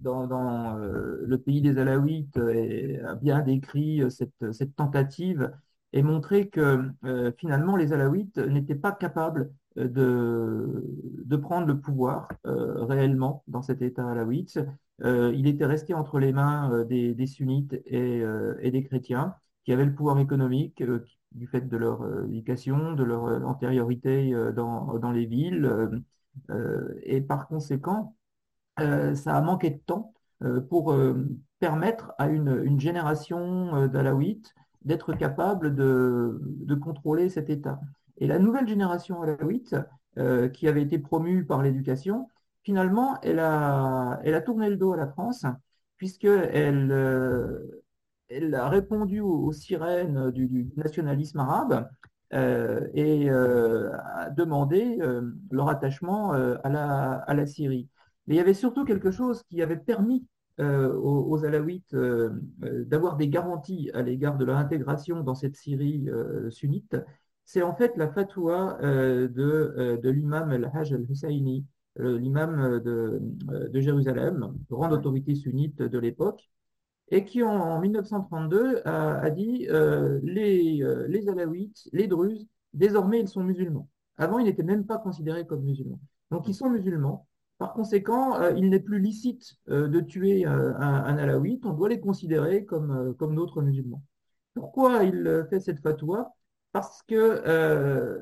dans, 0.00 0.76
Le 0.76 1.38
pays 1.38 1.60
des 1.60 1.78
Alaouites, 1.78 2.36
a 2.36 3.14
bien 3.14 3.40
décrit 3.40 4.02
cette, 4.10 4.76
tentative 4.76 5.52
et 5.92 6.02
montré 6.02 6.48
que 6.48 6.90
finalement 7.38 7.76
les 7.76 7.92
Alaouites 7.92 8.38
n'étaient 8.38 8.74
pas 8.74 8.92
capables 8.92 9.52
de, 9.76 10.84
de 11.24 11.36
prendre 11.36 11.66
le 11.66 11.80
pouvoir 11.80 12.28
réellement 12.44 13.44
dans 13.48 13.62
cet 13.62 13.82
État 13.82 14.08
alawite. 14.08 14.58
il 15.04 15.46
était 15.46 15.66
resté 15.66 15.94
entre 15.94 16.18
les 16.18 16.32
mains 16.32 16.84
des, 16.84 17.26
sunnites 17.26 17.74
et, 17.86 18.22
et, 18.60 18.70
des 18.70 18.84
chrétiens 18.84 19.34
qui 19.64 19.72
avaient 19.72 19.84
le 19.84 19.94
pouvoir 19.94 20.18
économique 20.18 20.82
du 21.32 21.46
fait 21.46 21.68
de 21.68 21.76
leur 21.76 22.04
éducation, 22.24 22.94
de 22.94 23.04
leur 23.04 23.24
antériorité 23.46 24.32
dans, 24.54 24.98
dans 24.98 25.12
les 25.12 25.26
villes. 25.26 26.02
et 27.02 27.20
par 27.20 27.48
conséquent, 27.48 28.14
ça 29.14 29.36
a 29.36 29.40
manqué 29.40 29.70
de 29.70 29.78
temps 29.78 30.12
pour 30.68 30.94
permettre 31.58 32.12
à 32.18 32.28
une, 32.28 32.78
génération 32.80 33.86
d'alaouites 33.86 34.54
d'être 34.84 35.12
capable 35.12 35.74
de, 35.74 36.74
contrôler 36.82 37.28
cet 37.28 37.50
État. 37.50 37.80
Et 38.18 38.26
la 38.26 38.38
nouvelle 38.38 38.68
génération 38.68 39.22
alawite, 39.22 39.76
euh, 40.18 40.48
qui 40.48 40.68
avait 40.68 40.82
été 40.82 40.98
promue 40.98 41.44
par 41.44 41.62
l'éducation, 41.62 42.28
finalement, 42.62 43.20
elle 43.22 43.38
a, 43.38 44.42
tourné 44.44 44.68
le 44.68 44.76
dos 44.76 44.92
à 44.92 44.96
la 44.96 45.06
France, 45.06 45.46
puisqu'elle 45.96 46.90
euh, 46.90 47.84
elle 48.28 48.54
a 48.54 48.68
répondu 48.68 49.20
aux, 49.20 49.52
sirènes 49.52 50.30
du, 50.30 50.70
nationalisme 50.76 51.40
arabe 51.40 51.88
euh, 52.32 52.88
et 52.94 53.28
euh, 53.30 53.90
a 54.14 54.30
demandé 54.30 54.98
euh, 55.00 55.32
leur 55.50 55.68
attachement 55.68 56.34
euh, 56.34 56.56
à 56.64 57.34
la 57.34 57.46
Syrie. 57.46 57.88
Mais 58.30 58.36
il 58.36 58.38
y 58.38 58.40
avait 58.40 58.54
surtout 58.54 58.86
quelque 58.86 59.10
chose 59.10 59.42
qui 59.50 59.60
avait 59.60 59.76
permis 59.76 60.24
aux, 60.58 61.26
aux, 61.30 61.44
alaouites 61.44 61.94
d'avoir 62.60 63.16
des 63.16 63.28
garanties 63.28 63.90
à 63.92 64.02
l'égard 64.02 64.36
de 64.36 64.44
leur 64.44 64.56
intégration 64.56 65.22
dans 65.22 65.34
cette 65.34 65.56
Syrie 65.56 66.06
sunnite, 66.50 66.96
c'est 67.50 67.62
en 67.62 67.74
fait 67.74 67.96
la 67.96 68.06
fatwa 68.06 68.78
euh, 68.80 69.26
de, 69.26 69.74
euh, 69.76 69.96
de 69.96 70.08
l'imam 70.08 70.52
al-Hajj 70.52 70.92
al-Husayni, 70.92 71.66
euh, 71.98 72.16
l'imam 72.16 72.78
de, 72.78 73.20
de, 73.44 73.80
Jérusalem, 73.80 74.54
grande 74.70 74.92
autorité 74.92 75.34
sunnite 75.34 75.82
de 75.82 75.98
l'époque, 75.98 76.48
et 77.08 77.24
qui 77.24 77.42
en, 77.42 77.80
1932 77.80 78.82
a, 78.84 79.18
a 79.18 79.30
dit 79.30 79.66
les, 80.22 80.80
les 81.08 81.28
alaouites, 81.28 81.88
les 81.92 82.06
druzes, 82.06 82.46
désormais 82.72 83.18
ils 83.18 83.26
sont 83.28 83.42
musulmans. 83.42 83.88
Avant, 84.16 84.38
ils 84.38 84.44
n'étaient 84.44 84.62
même 84.62 84.86
pas 84.86 84.98
considérés 84.98 85.44
comme 85.44 85.64
musulmans. 85.64 85.98
Donc 86.30 86.46
ils 86.46 86.54
sont 86.54 86.70
musulmans. 86.70 87.26
Par 87.60 87.72
conséquent, 87.74 88.40
il 88.56 88.70
n'est 88.70 88.80
plus 88.80 88.98
licite 88.98 89.56
de 89.68 90.00
tuer 90.00 90.46
un, 90.46 90.74
un 90.76 91.18
alaouite, 91.18 91.64
on 91.66 91.74
doit 91.74 91.90
les 91.90 92.00
considérer 92.00 92.64
comme, 92.64 93.14
comme 93.18 93.36
d'autres 93.36 93.62
musulmans. 93.62 94.02
Pourquoi 94.54 95.04
il 95.04 95.46
fait 95.50 95.60
cette 95.60 95.80
fatwa? 95.80 96.34
Parce 96.72 97.02
que 97.02 97.14
euh, 97.14 98.18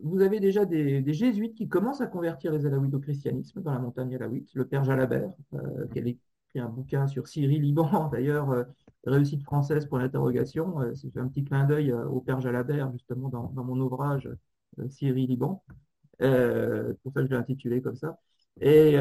vous 0.00 0.20
avez 0.20 0.40
déjà 0.40 0.64
des, 0.64 1.02
jésuites 1.12 1.54
qui 1.54 1.68
commencent 1.68 2.00
à 2.00 2.06
convertir 2.06 2.52
les 2.52 2.66
alaouites 2.66 2.94
au 2.94 3.00
christianisme 3.00 3.62
dans 3.62 3.72
la 3.72 3.78
montagne 3.78 4.14
alaouite. 4.14 4.50
Le 4.54 4.66
père 4.66 4.84
Jalabert, 4.84 5.32
euh, 5.54 5.86
qui 5.92 5.98
a 5.98 6.02
écrit 6.02 6.20
un 6.56 6.68
bouquin 6.68 7.06
sur 7.06 7.28
Syrie, 7.28 7.58
Liban, 7.58 8.08
d'ailleurs, 8.12 8.50
euh, 8.50 8.64
réussite 9.06 9.42
française 9.42 9.86
pour 9.86 9.98
l'interrogation. 9.98 10.80
Euh, 10.80 10.94
c'est 10.94 11.16
un 11.16 11.28
petit 11.28 11.44
clin 11.44 11.64
d'œil 11.64 11.92
euh, 11.92 12.06
au 12.06 12.20
père 12.20 12.40
Jalabert, 12.40 12.90
justement, 12.92 13.28
dans, 13.28 13.48
dans 13.50 13.64
mon 13.64 13.78
ouvrage 13.80 14.28
euh, 14.78 14.88
Syrie, 14.88 15.26
Liban. 15.26 15.62
pour 16.18 17.12
ça 17.12 17.22
je 17.24 17.28
l'ai 17.28 17.36
intitulé 17.36 17.82
comme 17.82 17.96
ça. 17.96 18.18
Et 18.60 18.98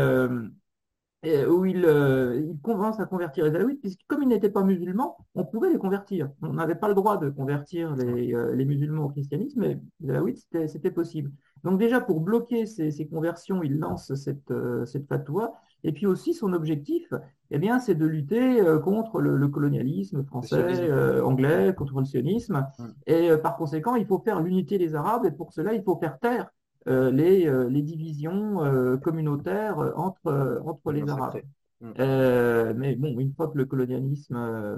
où 1.45 1.65
il, 1.65 1.85
euh, 1.85 2.41
il, 2.49 2.59
commence 2.61 2.99
à 2.99 3.05
convertir 3.05 3.45
les 3.45 3.55
alaouites, 3.55 3.79
puisque 3.79 4.01
comme 4.07 4.23
ils 4.23 4.27
n'étaient 4.27 4.49
pas 4.49 4.63
musulmans, 4.63 5.17
on 5.35 5.45
pouvait 5.45 5.69
les 5.69 5.77
convertir. 5.77 6.31
On 6.41 6.53
n'avait 6.53 6.75
pas 6.75 6.87
le 6.87 6.95
droit 6.95 7.17
de 7.17 7.29
convertir 7.29 7.95
les, 7.95 8.33
euh, 8.33 8.55
les 8.55 8.65
musulmans 8.65 9.05
au 9.05 9.09
christianisme, 9.09 9.59
mais 9.59 9.79
les 9.99 10.09
alaouites, 10.09 10.47
c'était 10.67 10.89
possible. 10.89 11.31
Donc 11.63 11.77
déjà, 11.77 12.01
pour 12.01 12.21
bloquer 12.21 12.65
ces, 12.65 12.89
ces 12.89 13.07
conversions, 13.07 13.61
il 13.61 13.77
lance 13.77 14.15
cette, 14.15 14.49
euh, 14.49 14.83
cette 14.85 15.07
fatwa. 15.07 15.53
Et 15.83 15.91
puis 15.91 16.07
aussi, 16.07 16.33
son 16.33 16.53
objectif, 16.53 17.13
eh 17.51 17.59
bien, 17.59 17.77
c'est 17.77 17.95
de 17.95 18.05
lutter 18.05 18.59
euh, 18.59 18.79
contre 18.79 19.21
le, 19.21 19.37
le 19.37 19.47
colonialisme 19.47 20.23
français, 20.23 20.89
euh, 20.89 21.23
anglais, 21.23 21.75
contre 21.77 21.99
le 21.99 22.05
sionisme. 22.05 22.65
Et 23.05 23.29
par 23.43 23.57
conséquent, 23.57 23.93
il 23.93 24.07
faut 24.07 24.19
faire 24.19 24.39
l'unité 24.41 24.79
des 24.79 24.95
Arabes, 24.95 25.25
et 25.25 25.31
pour 25.31 25.53
cela, 25.53 25.75
il 25.75 25.83
faut 25.83 25.97
faire 25.97 26.17
taire 26.17 26.49
euh, 26.49 26.60
les, 26.85 27.47
euh, 27.47 27.69
les, 27.69 27.81
divisions 27.81 28.63
euh, 28.63 28.97
communautaires 28.97 29.77
entre, 29.95 30.61
entre 30.65 30.91
les 30.91 31.07
Arabes. 31.09 31.41
Mais 31.81 32.95
bon, 32.95 33.19
une 33.19 33.33
fois 33.33 33.47
que 33.47 33.57
le 33.57 33.65
colonialisme 33.65 34.77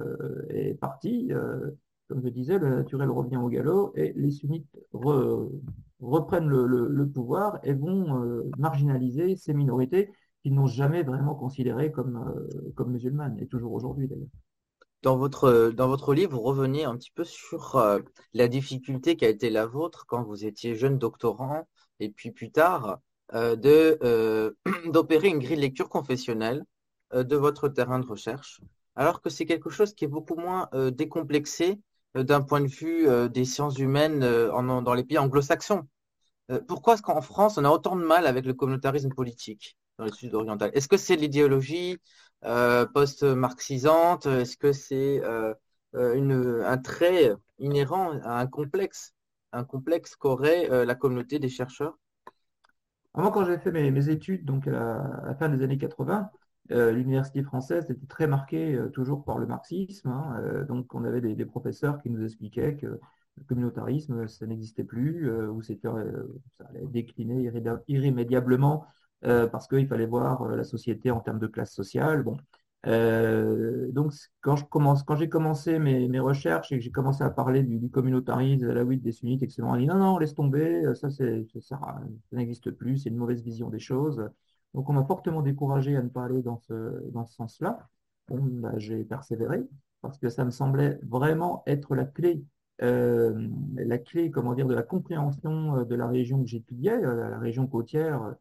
est 0.50 0.79
parti, 0.79 1.31
comme 2.07 2.22
je 2.24 2.29
disais, 2.29 2.60
le 2.60 2.75
naturel 2.75 3.10
revient 3.10 3.38
au 3.38 3.50
galop 3.50 3.91
et 3.95 4.13
les 4.15 4.31
sunnites 4.31 4.67
re, 4.93 5.50
reprennent 6.00 6.48
le, 6.48 6.65
le, 6.65 6.88
le, 6.88 7.10
pouvoir 7.10 7.60
et 7.63 7.74
vont 7.74 8.43
marginaliser 8.57 9.36
ces 9.36 9.53
minorités 9.53 10.12
qu'ils 10.41 10.53
n'ont 10.53 10.67
jamais 10.67 11.03
vraiment 11.03 11.36
considérées 11.36 11.91
comme, 11.91 12.48
comme 12.75 12.91
musulmanes, 12.91 13.38
et 13.39 13.48
toujours 13.48 13.74
aujourd'hui 13.74 14.07
d'ailleurs. 14.07 14.27
Dans 15.03 15.17
votre, 15.17 15.74
dans 15.75 15.89
votre 15.89 16.13
livre, 16.13 16.31
vous 16.31 16.41
revenez 16.41 16.86
un 16.86 16.95
petit 16.95 17.12
peu 17.12 17.25
sur 17.25 17.75
euh, 17.75 18.00
la 18.33 18.48
difficulté 18.48 19.17
qui 19.17 19.25
a 19.25 19.29
été 19.29 19.50
la 19.50 19.65
vôtre 19.65 20.05
quand 20.07 20.24
vous 20.24 20.45
étiez 20.45 20.75
jeune 20.75 20.98
doctorant 20.98 21.67
et 22.03 22.10
puis 22.10 22.31
plus 22.31 22.51
tard, 22.51 23.00
euh, 23.33 23.55
de, 23.55 23.98
euh, 24.03 24.51
d'opérer 24.91 25.29
une 25.29 25.39
grille 25.39 25.55
de 25.55 25.62
lecture 25.62 25.89
confessionnelle 25.89 26.65
euh, 27.13 27.24
de 27.24 27.36
votre 27.36 27.69
terrain 27.69 28.00
de 28.00 28.05
recherche, 28.05 28.62
alors 28.95 29.22
que 29.22 29.29
c'est 29.29 29.45
quelque 29.45 29.69
chose 29.69 29.93
qui 29.93 30.05
est 30.05 30.10
beaucoup 30.10 30.36
moins 30.36 30.69
décomplexé 30.91 31.79
d'un 32.13 32.41
point 32.41 32.62
de 32.62 32.67
vue 32.67 33.07
des 33.31 33.43
sciences 33.43 33.79
humaines 33.79 34.24
en, 34.24 34.83
dans 34.83 34.93
les 34.93 35.03
pays 35.03 35.17
anglo-saxons. 35.17 35.88
pourquoi 36.67 36.93
est-ce 36.93 37.01
qu'en 37.01 37.22
France, 37.22 37.57
on 37.57 37.65
a 37.65 37.72
autant 37.72 37.95
de 37.95 38.03
mal 38.03 38.27
avec 38.27 38.45
le 38.45 38.53
communautarisme 38.53 39.10
politique 39.10 39.77
dans 39.98 40.05
le 40.05 40.12
sud 40.12 40.36
oriental? 40.36 40.69
Est-ce 40.75 40.88
que 40.88 40.98
c'est 40.98 41.15
l'idéologie 41.15 41.98
post-marxisante? 42.41 44.27
Est-ce 44.27 44.57
que 44.57 44.74
c'est 44.74 45.24
un 45.95 46.77
trait 46.77 47.33
inhérent 47.57 48.19
à 48.24 48.39
un 48.39 48.45
complexe? 48.45 49.12
Un 49.53 49.63
complexe 49.63 50.15
qu'aurait 50.15 50.69
euh, 50.72 50.86
la 50.86 50.95
communauté 50.95 51.39
des 51.39 51.50
chercheurs 51.50 51.98
Moi, 53.15 53.31
quand 53.31 53.45
j'ai 53.45 53.57
fait 53.57 53.72
mes, 53.72 54.10
études, 54.10 54.45
donc 54.45 54.67
à 54.67 54.72
la, 54.72 55.36
fin 55.36 55.50
des 55.50 55.63
années 55.63 55.77
80, 55.77 56.29
euh, 56.72 56.91
l'université 56.91 57.43
française 57.43 57.86
était 57.89 58.07
très 58.07 58.27
marquée 58.27 58.75
euh, 58.75 58.89
toujours 58.89 59.24
par 59.24 59.38
le 59.38 59.45
marxisme. 59.45 60.10
Hein, 60.10 60.65
donc, 60.67 60.93
on 60.93 61.05
avait 61.05 61.22
des, 61.22 61.45
professeurs 61.45 62.01
qui 62.01 62.10
nous 62.10 62.24
expliquaient 62.24 62.75
que 62.75 62.88
le 62.88 63.43
communautarisme, 63.48 64.27
ça 64.27 64.45
n'existait 64.45 64.83
plus, 64.83 65.27
ou 65.48 65.62
c'était, 65.63 65.88
ça 65.88 66.65
allait 66.69 66.86
décliner 66.86 67.51
irrémédiablement 67.88 68.86
parce 69.22 69.67
qu'il 69.67 69.88
fallait 69.88 70.05
voir 70.05 70.48
la 70.50 70.63
société 70.63 71.10
en 71.10 71.19
termes 71.19 71.39
de 71.39 71.48
classe 71.48 71.74
sociale. 71.74 72.22
Bon, 72.22 72.38
euh, 72.85 73.91
donc, 73.91 74.13
quand 74.41 74.61
commence, 74.69 75.03
j'ai 75.17 75.29
commencé 75.29 75.79
mes, 75.79 76.19
recherches 76.19 76.71
et 76.71 76.77
que 76.77 76.83
j'ai 76.83 76.91
commencé 76.91 77.23
à 77.23 77.29
parler 77.29 77.63
du, 77.63 77.89
communautarisme, 77.89 78.59
des 78.61 78.69
alaouites, 78.69 79.01
des 79.01 79.11
sunnites, 79.11 79.43
etc., 79.43 79.63
on 79.63 79.73
a 79.73 79.77
dit 79.77 79.87
non, 79.87 79.97
non, 79.97 80.17
laisse 80.17 80.35
tomber, 80.35 80.83
ça, 80.95 81.09
c'est, 81.09 81.45
ça, 81.61 81.79
ça 81.79 82.01
n'existe 82.33 82.71
plus, 82.71 82.97
c'est 82.99 83.09
une 83.09 83.17
mauvaise 83.17 83.41
vision 83.41 83.69
des 83.69 83.79
choses. 83.79 84.29
Donc, 84.73 84.89
on 84.89 84.93
m'a 84.93 85.05
fortement 85.05 85.41
découragé 85.41 85.95
à 85.95 86.01
ne 86.01 86.09
pas 86.09 86.25
aller 86.25 86.41
dans 86.41 86.57
ce, 86.57 87.09
dans 87.11 87.25
ce 87.25 87.35
sens-là. 87.35 87.87
Bah, 88.29 88.71
j'ai 88.77 89.03
persévéré 89.03 89.63
parce 90.01 90.17
que 90.17 90.29
ça 90.29 90.45
me 90.45 90.51
semblait 90.51 90.99
vraiment 91.03 91.63
être 91.67 91.95
la 91.95 92.05
clé, 92.05 92.43
euh, 92.81 93.47
la 93.75 93.97
clé, 93.97 94.31
comment 94.31 94.53
dire, 94.53 94.67
de 94.67 94.73
la 94.73 94.83
compréhension 94.83 95.77
euh, 95.77 95.85
de 95.85 95.95
la 95.95 96.07
région 96.07 96.41
que 96.41 96.49
j'étudiais, 96.49 96.93
euh, 96.93 97.29
la 97.29 97.39
région 97.39 97.67
côtière 97.67 98.23
euh, 98.23 98.33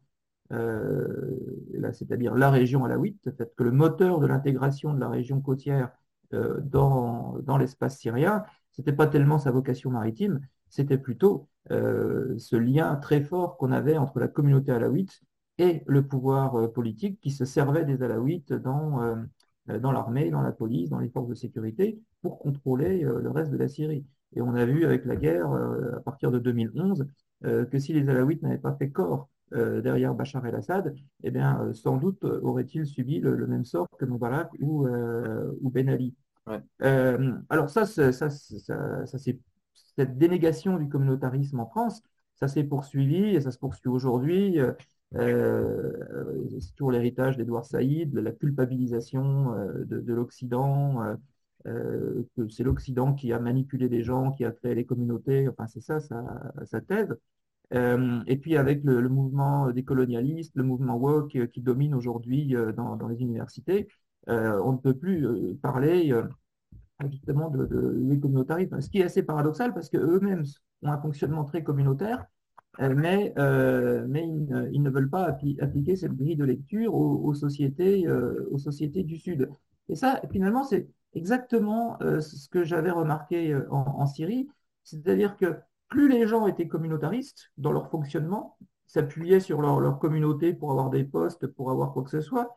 c'est-à-dire 1.93 2.35
la 2.35 2.49
région 2.49 2.85
alaouite, 2.85 3.29
que 3.55 3.63
le 3.63 3.71
moteur 3.71 4.19
de 4.19 4.27
l'intégration 4.27 4.93
de 4.93 4.99
la 4.99 5.09
région 5.09 5.41
côtière 5.41 5.91
euh, 6.33 6.59
dans, 6.61 7.37
dans 7.43 7.57
l'espace 7.57 7.97
syrien, 7.99 8.43
c'était 8.71 8.93
pas 8.93 9.07
tellement 9.07 9.39
sa 9.39 9.51
vocation 9.51 9.91
maritime, 9.91 10.39
c'était 10.69 10.97
plutôt 10.97 11.47
euh, 11.71 12.37
ce 12.37 12.55
lien 12.55 12.95
très 12.95 13.21
fort 13.21 13.57
qu'on 13.57 13.71
avait 13.71 13.97
entre 13.97 14.19
la 14.19 14.27
communauté 14.27 14.71
alaouite 14.71 15.21
et 15.59 15.83
le 15.85 16.07
pouvoir 16.07 16.55
euh, 16.55 16.67
politique 16.67 17.19
qui 17.21 17.31
se 17.31 17.45
servait 17.45 17.85
des 17.85 18.01
alaouites 18.01 18.53
dans, 18.53 19.01
euh, 19.01 19.79
dans 19.79 19.91
l'armée, 19.91 20.31
dans 20.31 20.41
la 20.41 20.51
police, 20.51 20.89
dans 20.89 20.99
les 20.99 21.09
forces 21.09 21.29
de 21.29 21.35
sécurité 21.35 21.99
pour 22.21 22.39
contrôler 22.39 23.03
euh, 23.03 23.21
le 23.21 23.29
reste 23.29 23.51
de 23.51 23.57
la 23.57 23.67
Syrie. 23.67 24.05
Et 24.35 24.41
on 24.41 24.55
a 24.55 24.65
vu 24.65 24.83
avec 24.83 25.05
la 25.05 25.15
guerre, 25.15 25.51
à 25.53 25.99
partir 25.99 26.31
de 26.31 26.39
2011, 26.39 27.05
que 27.43 27.77
si 27.77 27.93
les 27.93 28.09
alaouites 28.09 28.41
n'avaient 28.41 28.57
pas 28.57 28.73
fait 28.73 28.89
corps 28.89 29.29
euh, 29.29 29.32
derrière 29.51 30.15
Bachar 30.15 30.45
el-Assad, 30.45 30.95
eh 31.23 31.31
bien, 31.31 31.61
euh, 31.61 31.73
sans 31.73 31.97
doute 31.97 32.23
aurait-il 32.23 32.85
subi 32.87 33.19
le, 33.19 33.35
le, 33.35 33.47
même 33.47 33.65
sort 33.65 33.87
que 33.99 34.05
Moubarak 34.05 34.49
ou, 34.59 34.87
euh, 34.87 35.51
ou 35.61 35.69
Ben 35.69 35.89
Ali. 35.89 36.15
Ouais. 36.47 36.61
alors 37.49 37.69
ça, 37.69 37.85
ça, 37.85 38.11
ça, 38.11 38.29
ça, 38.29 39.05
ça 39.05 39.17
c'est 39.17 39.39
cette 39.95 40.17
dénégation 40.17 40.77
du 40.77 40.89
communautarisme 40.89 41.59
en 41.59 41.67
France, 41.67 42.01
ça 42.35 42.47
s'est 42.47 42.63
poursuivi 42.63 43.35
et 43.35 43.41
ça 43.41 43.51
se 43.51 43.59
poursuit 43.59 43.89
aujourd'hui. 43.89 44.59
Euh, 45.15 45.91
c'est 46.59 46.75
toujours 46.75 46.91
l'héritage 46.91 47.37
d'Edouard 47.37 47.65
Saïd, 47.65 48.15
la 48.15 48.31
culpabilisation 48.31 49.53
euh, 49.53 49.85
de, 49.85 49.99
de 49.99 50.13
l'Occident, 50.13 51.03
euh, 51.67 52.23
que 52.35 52.47
c'est 52.49 52.63
l'Occident 52.63 53.13
qui 53.13 53.31
a 53.31 53.39
manipulé 53.39 53.89
des 53.89 54.03
gens, 54.03 54.31
qui 54.31 54.43
a 54.43 54.51
créé 54.51 54.75
les 54.75 54.85
communautés, 54.85 55.47
enfin 55.47 55.67
c'est 55.67 55.81
ça 55.81 55.99
sa, 55.99 56.23
sa 56.65 56.81
thèse. 56.81 57.15
Et 57.71 58.37
puis 58.37 58.55
avec 58.55 58.83
le, 58.83 59.09
mouvement 59.09 59.71
des 59.71 59.83
colonialistes, 59.83 60.55
le 60.55 60.63
mouvement 60.63 60.95
woke 60.95 61.47
qui 61.47 61.61
domine 61.61 61.95
aujourd'hui 61.95 62.55
dans, 62.75 63.07
les 63.07 63.21
universités, 63.21 63.87
on 64.27 64.73
ne 64.73 64.77
peut 64.77 64.93
plus 64.93 65.55
parler 65.61 66.13
justement 67.09 67.49
de, 67.49 67.65
de, 67.65 68.81
ce 68.81 68.89
qui 68.89 68.99
est 68.99 69.03
assez 69.03 69.23
paradoxal 69.23 69.73
parce 69.73 69.89
qu'eux-mêmes 69.89 70.43
ont 70.83 70.91
un 70.91 71.01
fonctionnement 71.01 71.43
très 71.45 71.63
communautaire, 71.63 72.25
mais, 72.79 73.33
mais 73.35 74.27
ils, 74.71 74.81
ne, 74.81 74.89
veulent 74.89 75.09
pas 75.09 75.25
appliquer 75.25 75.95
cette 75.95 76.15
grille 76.15 76.35
de 76.35 76.45
lecture 76.45 76.93
aux, 76.93 77.33
sociétés, 77.33 78.07
aux 78.51 78.57
sociétés 78.57 79.03
du 79.03 79.17
Sud. 79.17 79.49
Et 79.89 79.95
ça, 79.95 80.21
finalement, 80.31 80.63
c'est 80.63 80.87
exactement 81.13 81.97
ce 81.99 82.47
que 82.49 82.63
j'avais 82.63 82.91
remarqué 82.91 83.59
en 83.69 84.05
Syrie, 84.05 84.47
c'est-à-dire 84.83 85.37
que 85.37 85.55
plus 85.93 86.09
les 86.09 86.25
gens 86.25 86.47
étaient 86.47 86.67
communautaristes 86.67 87.51
dans 87.59 87.71
leur 87.71 87.91
fonctionnement, 87.91 88.57
s'appuyaient 88.87 89.39
sur 89.39 89.61
leur, 89.61 89.99
communauté 89.99 90.51
pour 90.51 90.71
avoir 90.71 90.89
des 90.89 91.03
postes, 91.03 91.45
pour 91.45 91.69
avoir 91.69 91.93
quoi 91.93 92.01
que 92.01 92.09
ce 92.09 92.19
soit, 92.19 92.55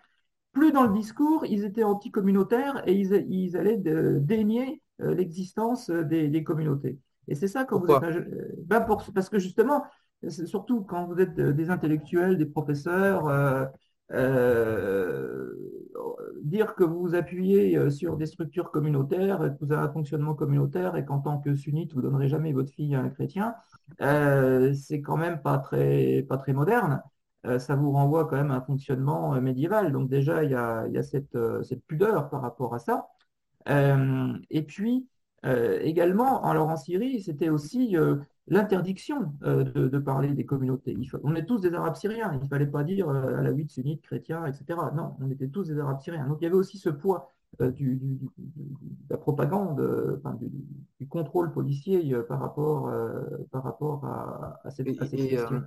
plus 0.52 0.72
dans 0.72 0.84
le 0.84 0.94
discours, 0.94 1.44
ils 1.44 1.66
étaient 1.66 1.82
anticommunautaires 1.82 2.82
et 2.88 2.94
ils, 2.94 3.56
allaient 3.58 3.76
dénier 3.76 4.80
euh, 5.02 5.14
l'existence 5.14 5.90
des, 5.90 6.42
communautés. 6.44 6.98
Et 7.28 7.34
c'est 7.34 7.46
ça 7.46 7.66
quand 7.66 7.78
vous 7.78 7.92
êtes... 7.92 8.04
Euh, 8.04 8.54
ben 8.64 8.80
parce 9.14 9.28
que 9.28 9.38
justement, 9.38 9.84
surtout 10.30 10.80
quand 10.80 11.04
vous 11.04 11.20
êtes 11.20 11.38
des 11.38 11.68
intellectuels, 11.68 12.38
des 12.38 12.46
professeurs, 12.46 13.28
euh, 13.28 13.66
euh, 14.12 15.52
dire 16.46 16.74
que 16.74 16.84
vous 16.84 17.00
vous 17.00 17.14
appuyez 17.14 17.76
euh, 17.76 17.90
sur 17.90 18.16
des 18.16 18.26
structures 18.26 18.70
communautaires, 18.70 19.38
que 19.38 19.64
vous 19.64 19.72
avez 19.72 19.82
un 19.82 19.92
fonctionnement 19.92 20.34
communautaire 20.34 20.96
et 20.96 21.04
qu'en 21.04 21.20
tant 21.20 21.38
que 21.38 21.54
sunnite, 21.54 21.92
vous 21.92 22.00
ne 22.00 22.08
donnerez 22.08 22.28
jamais 22.28 22.52
votre 22.52 22.72
fille 22.72 22.94
à 22.94 23.00
un 23.00 23.10
chrétien, 23.10 23.54
euh, 24.00 24.72
c'est 24.74 25.00
quand 25.00 25.16
même 25.16 25.42
pas 25.42 25.58
très, 25.58 26.24
pas 26.28 26.38
très 26.38 26.52
moderne. 26.52 27.02
ça 27.58 27.76
vous 27.76 27.92
renvoie 27.92 28.26
quand 28.26 28.36
même 28.36 28.50
à 28.50 28.56
un 28.56 28.60
fonctionnement 28.60 29.40
médiéval. 29.40 29.92
Donc 29.92 30.08
déjà, 30.08 30.44
il 30.44 30.50
y 30.50 30.54
a, 30.54 30.86
y 30.88 30.98
a 30.98 31.02
cette, 31.02 31.38
cette, 31.62 31.84
pudeur 31.86 32.28
par 32.30 32.42
rapport 32.42 32.74
à 32.74 32.78
ça. 32.80 33.08
et 34.50 34.62
puis, 34.62 35.08
également, 35.44 36.42
alors 36.44 36.68
en 36.68 36.76
Syrie, 36.76 37.20
c'était 37.22 37.48
aussi 37.48 37.96
l'interdiction 38.48 39.32
euh, 39.42 39.64
de, 39.64 39.98
parler 39.98 40.28
des 40.28 40.44
communautés. 40.44 40.96
on 41.22 41.34
est 41.34 41.44
tous 41.44 41.60
des 41.60 41.74
Arabes 41.74 41.96
syriens, 41.96 42.32
il 42.32 42.40
ne 42.40 42.48
fallait 42.48 42.66
pas 42.66 42.84
dire 42.84 43.08
euh, 43.08 43.38
à 43.38 43.42
la 43.42 43.50
huit 43.50 43.70
sunnites, 43.70 44.02
chrétiens, 44.02 44.46
etc. 44.46 44.78
Non, 44.94 45.16
on 45.20 45.30
était 45.30 45.48
tous 45.48 45.68
des 45.68 45.78
Arabes 45.78 46.00
syriens. 46.00 46.26
Donc 46.26 46.38
il 46.40 46.44
y 46.44 46.46
avait 46.46 46.56
aussi 46.56 46.78
ce 46.78 46.90
poids 46.90 47.32
euh, 47.60 47.70
du, 47.70 47.96
de 47.96 49.10
la 49.10 49.16
propagande, 49.16 50.20
du, 51.00 51.06
contrôle 51.08 51.52
policier 51.52 52.14
par 52.28 52.40
rapport, 52.40 52.92
par 53.50 53.62
rapport 53.62 54.04
à, 54.04 54.60
à 54.64 54.70
cette, 54.70 54.86
question. 54.98 55.62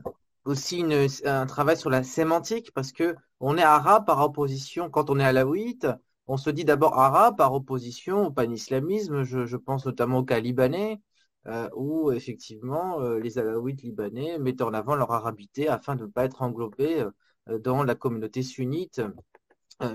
aussi 0.46 0.84
un 1.26 1.46
travail 1.46 1.78
sur 1.78 1.90
la 1.90 2.04
sémantique, 2.04 2.72
parce 2.74 2.92
que 2.92 3.16
on 3.40 3.58
est 3.58 3.64
arabe 3.64 4.06
par 4.06 4.24
opposition, 4.24 4.90
quand 4.90 5.10
on 5.10 5.20
est 5.20 5.24
alaouite, 5.24 5.88
on 6.30 6.38
se 6.38 6.50
dit 6.50 6.64
d'abord 6.64 6.98
arabe 6.98 7.36
par 7.36 7.54
opposition 7.54 8.28
au 8.28 8.32
pan-islamisme, 8.32 9.24
je, 9.24 9.46
je 9.46 9.58
pense 9.58 9.86
notamment 9.86 10.20
au 10.20 10.24
cas 10.24 10.40
libanais, 10.40 11.02
euh, 11.48 11.68
où 11.76 12.12
effectivement 12.12 13.02
euh, 13.02 13.20
les 13.20 13.38
Alaouites 13.38 13.82
libanais 13.82 14.40
mettaient 14.40 14.64
en 14.64 14.74
avant 14.74 14.96
leur 14.96 15.12
arabité 15.12 15.68
afin 15.68 15.96
de 15.96 16.04
ne 16.04 16.08
pas 16.08 16.26
être 16.26 16.42
englobés 16.42 17.04
euh, 17.50 17.60
dans 17.60 17.84
la 17.84 17.96
communauté 17.96 18.44
sunnite 18.44 19.02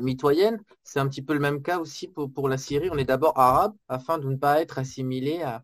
mitoyenne. 0.01 0.59
C'est 0.83 0.99
un 0.99 1.07
petit 1.07 1.21
peu 1.23 1.35
le 1.35 1.41
même 1.41 1.61
cas 1.63 1.79
aussi 1.79 2.09
pour, 2.09 2.33
pour 2.33 2.49
la 2.49 2.57
Syrie. 2.57 2.89
On 2.91 2.97
est 2.97 3.05
d'abord 3.05 3.39
arabe 3.39 3.75
afin 3.89 4.19
de 4.19 4.27
ne 4.27 4.37
pas 4.37 4.63
être 4.63 4.79
assimilé 4.79 5.43
à, 5.43 5.63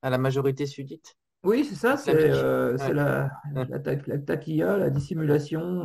à 0.00 0.10
la 0.10 0.16
majorité 0.18 0.64
sunnite. 0.64 1.16
Oui, 1.44 1.64
c'est 1.64 1.74
ça, 1.74 1.96
c'est 1.98 2.14
la, 2.14 2.72
la, 2.88 3.14
la, 3.54 4.76
la 4.78 4.90
dissimulation 4.90 5.84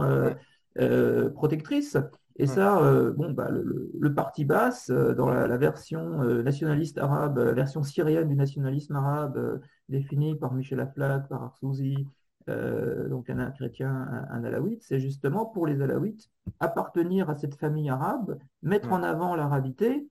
protectrice. 1.35 1.97
Et 2.37 2.47
ça, 2.47 2.83
euh, 2.83 3.13
bon, 3.13 3.31
bah, 3.31 3.49
le, 3.51 4.13
parti 4.13 4.43
basse, 4.43 4.89
euh, 4.89 5.13
dans 5.13 5.29
la, 5.29 5.57
version 5.57 6.23
euh, 6.23 6.41
nationaliste 6.41 6.97
arabe, 6.97 7.37
la 7.37 7.53
version 7.53 7.83
syrienne 7.83 8.27
du 8.27 8.35
nationalisme 8.35 8.95
arabe, 8.95 9.61
définie 9.87 10.35
par 10.35 10.53
Michel 10.53 10.79
Aflaq, 10.79 11.27
par 11.29 11.43
Arsouzi, 11.43 12.07
donc 12.47 13.29
un, 13.29 13.51
chrétien, 13.51 13.89
un, 14.29 14.43
alaouite, 14.43 14.83
c'est 14.83 14.99
justement 14.99 15.45
pour 15.45 15.65
les 15.65 15.81
alaouites 15.81 16.29
appartenir 16.59 17.29
à 17.29 17.35
cette 17.35 17.55
famille 17.55 17.89
arabe, 17.89 18.37
mettre 18.61 18.91
en 18.91 19.01
avant 19.01 19.35
l'arabité 19.35 20.09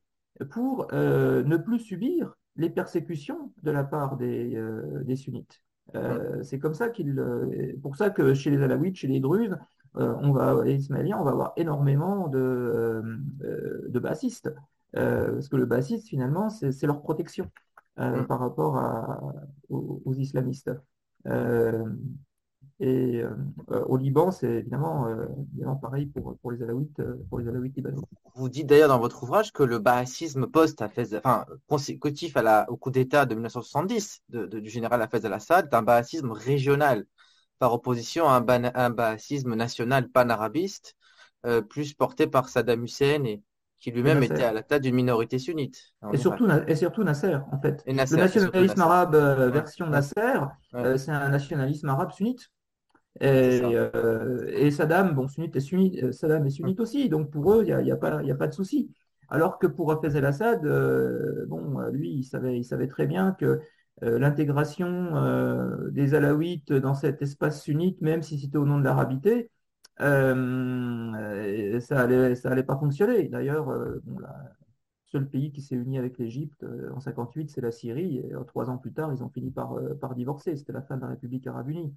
pour 0.48 0.86
ne 0.92 1.56
plus 1.58 1.78
subir 1.78 2.34
les 2.56 2.70
persécutions 2.70 3.52
de 3.62 3.70
la 3.70 3.84
part 3.84 4.16
des, 4.16 4.58
des 5.04 5.16
sunnites. 5.16 5.60
c'est 6.40 6.58
comme 6.58 6.72
ça 6.72 6.88
qu'il, 6.88 7.22
pour 7.82 7.96
ça 7.96 8.08
que 8.08 8.32
chez 8.32 8.48
les 8.48 8.62
alaouites, 8.62 8.96
chez 8.96 9.08
les 9.08 9.20
druzes, 9.20 9.58
euh, 9.96 10.14
on 10.20 10.32
va, 10.32 10.62
les 10.64 10.76
Ismaéliens, 10.76 11.18
on 11.18 11.24
va 11.24 11.32
avoir 11.32 11.52
énormément 11.56 12.28
de, 12.28 12.38
euh, 12.38 13.02
euh, 13.44 13.86
de 13.88 13.98
bassistes. 13.98 14.50
parce 14.92 15.48
que 15.48 15.56
le 15.56 15.66
bassiste, 15.66 16.08
finalement, 16.08 16.48
c'est 16.50 16.86
leur 16.86 17.02
protection 17.02 17.50
mm. 17.98 18.24
par 18.24 18.40
rapport 18.40 18.80
aux, 19.68 20.14
islamistes. 20.14 20.70
Et 22.80 23.22
au 23.68 23.96
Liban, 23.96 24.32
c'est 24.32 24.54
évidemment, 24.56 25.06
pareil 25.80 26.06
pour, 26.06 26.36
pour, 26.38 26.50
les 26.50 26.62
Alaouites, 26.62 27.00
pour 27.28 27.38
les 27.38 27.48
Alaouites 27.48 27.76
libanais. 27.76 27.98
Vous 28.34 28.48
dites 28.48 28.66
d'ailleurs 28.66 28.88
dans 28.88 28.98
votre 28.98 29.22
ouvrage 29.22 29.52
que 29.52 29.62
le 29.62 29.78
bassisme 29.78 30.46
post 30.46 30.82
enfin, 30.82 31.44
consécutif 31.68 32.36
à 32.36 32.42
la, 32.42 32.70
au 32.70 32.76
coup 32.76 32.90
d'État 32.90 33.24
de 33.24 33.34
1970 33.34 34.22
du 34.28 34.68
général 34.68 35.00
Hafez 35.00 35.24
al-Assad 35.24 35.68
est 35.70 35.76
un 35.76 35.82
bassisme 35.82 36.32
régional 36.32 37.04
par 37.62 37.74
opposition 37.74 38.28
à 38.28 38.44
un, 38.44 38.72
un 38.74 38.90
baasisme 38.90 39.54
national 39.54 40.08
pan-arabiste, 40.08 40.96
euh, 41.46 41.62
plus 41.62 41.94
porté 41.94 42.26
par 42.26 42.48
Saddam 42.48 42.82
Hussein 42.82 43.22
et 43.22 43.40
qui 43.78 43.92
lui-même 43.92 44.20
était 44.24 44.42
à 44.42 44.52
la 44.52 44.64
tête 44.64 44.82
d'une 44.82 44.96
minorité 44.96 45.38
sunnite. 45.38 45.80
Et 46.12 46.16
surtout, 46.16 46.48
et 46.66 46.74
surtout 46.74 47.04
Nasser, 47.04 47.36
en 47.52 47.60
fait. 47.60 47.84
le 47.86 47.92
nationalisme 47.92 48.80
arabe 48.80 49.14
euh, 49.14 49.48
version 49.50 49.86
Nasser, 49.86 50.40
euh, 50.74 50.96
c'est 50.96 51.12
un 51.12 51.28
nationalisme 51.28 51.88
arabe 51.88 52.10
sunnite. 52.10 52.50
Et, 53.20 53.60
Saddam, 54.72 55.14
bon, 55.14 55.28
sunnite 55.28 55.54
et 55.54 55.60
sunnite, 55.60 56.10
Saddam 56.10 56.44
est 56.44 56.50
sunnite 56.50 56.80
aussi, 56.80 57.08
donc 57.08 57.30
pour 57.30 57.52
eux, 57.52 57.64
il 57.64 57.76
n'y 57.84 57.92
a, 57.92 57.94
a, 57.94 57.96
pas, 57.96 58.18
a 58.28 58.34
pas 58.34 58.48
de 58.48 58.54
souci. 58.54 58.90
Alors 59.28 59.60
que 59.60 59.68
pour 59.68 59.92
Hafez 59.92 60.18
el-Assad, 60.18 60.62
bon, 61.46 61.78
lui, 61.92 62.10
il 62.10 62.24
savait, 62.24 62.58
il 62.58 62.64
savait 62.64 62.88
très 62.88 63.06
bien 63.06 63.36
que 63.38 63.46
euh, 63.46 63.60
l'intégration 64.00 65.16
euh, 65.16 65.90
des 65.90 66.14
Alaouites 66.14 66.72
dans 66.72 66.94
cet 66.94 67.22
espace 67.22 67.62
sunnite, 67.62 68.00
même 68.00 68.22
si 68.22 68.38
c'était 68.38 68.58
au 68.58 68.64
nom 68.64 68.78
de 68.78 68.84
l'arabité, 68.84 69.50
euh, 70.00 71.80
ça 71.80 72.00
allait, 72.00 72.34
ça 72.34 72.50
allait 72.50 72.62
pas 72.62 72.76
fonctionner. 72.76 73.28
D'ailleurs, 73.28 73.66
bon, 74.04 74.18
le 74.18 74.26
seul 75.06 75.28
pays 75.28 75.52
qui 75.52 75.60
s'est 75.60 75.76
uni 75.76 75.98
avec 75.98 76.18
l'Égypte 76.18 76.64
en 76.94 77.00
58, 77.00 77.50
c'est 77.50 77.60
la 77.60 77.70
Syrie. 77.70 78.18
Et 78.18 78.32
trois 78.46 78.70
ans 78.70 78.78
plus 78.78 78.92
tard, 78.92 79.12
ils 79.12 79.22
ont 79.22 79.28
fini 79.28 79.50
par, 79.50 79.76
par 80.00 80.14
divorcer. 80.14 80.56
C'était 80.56 80.72
la 80.72 80.82
fin 80.82 80.96
de 80.96 81.02
la 81.02 81.08
République 81.08 81.46
arabe 81.46 81.68
unie. 81.68 81.94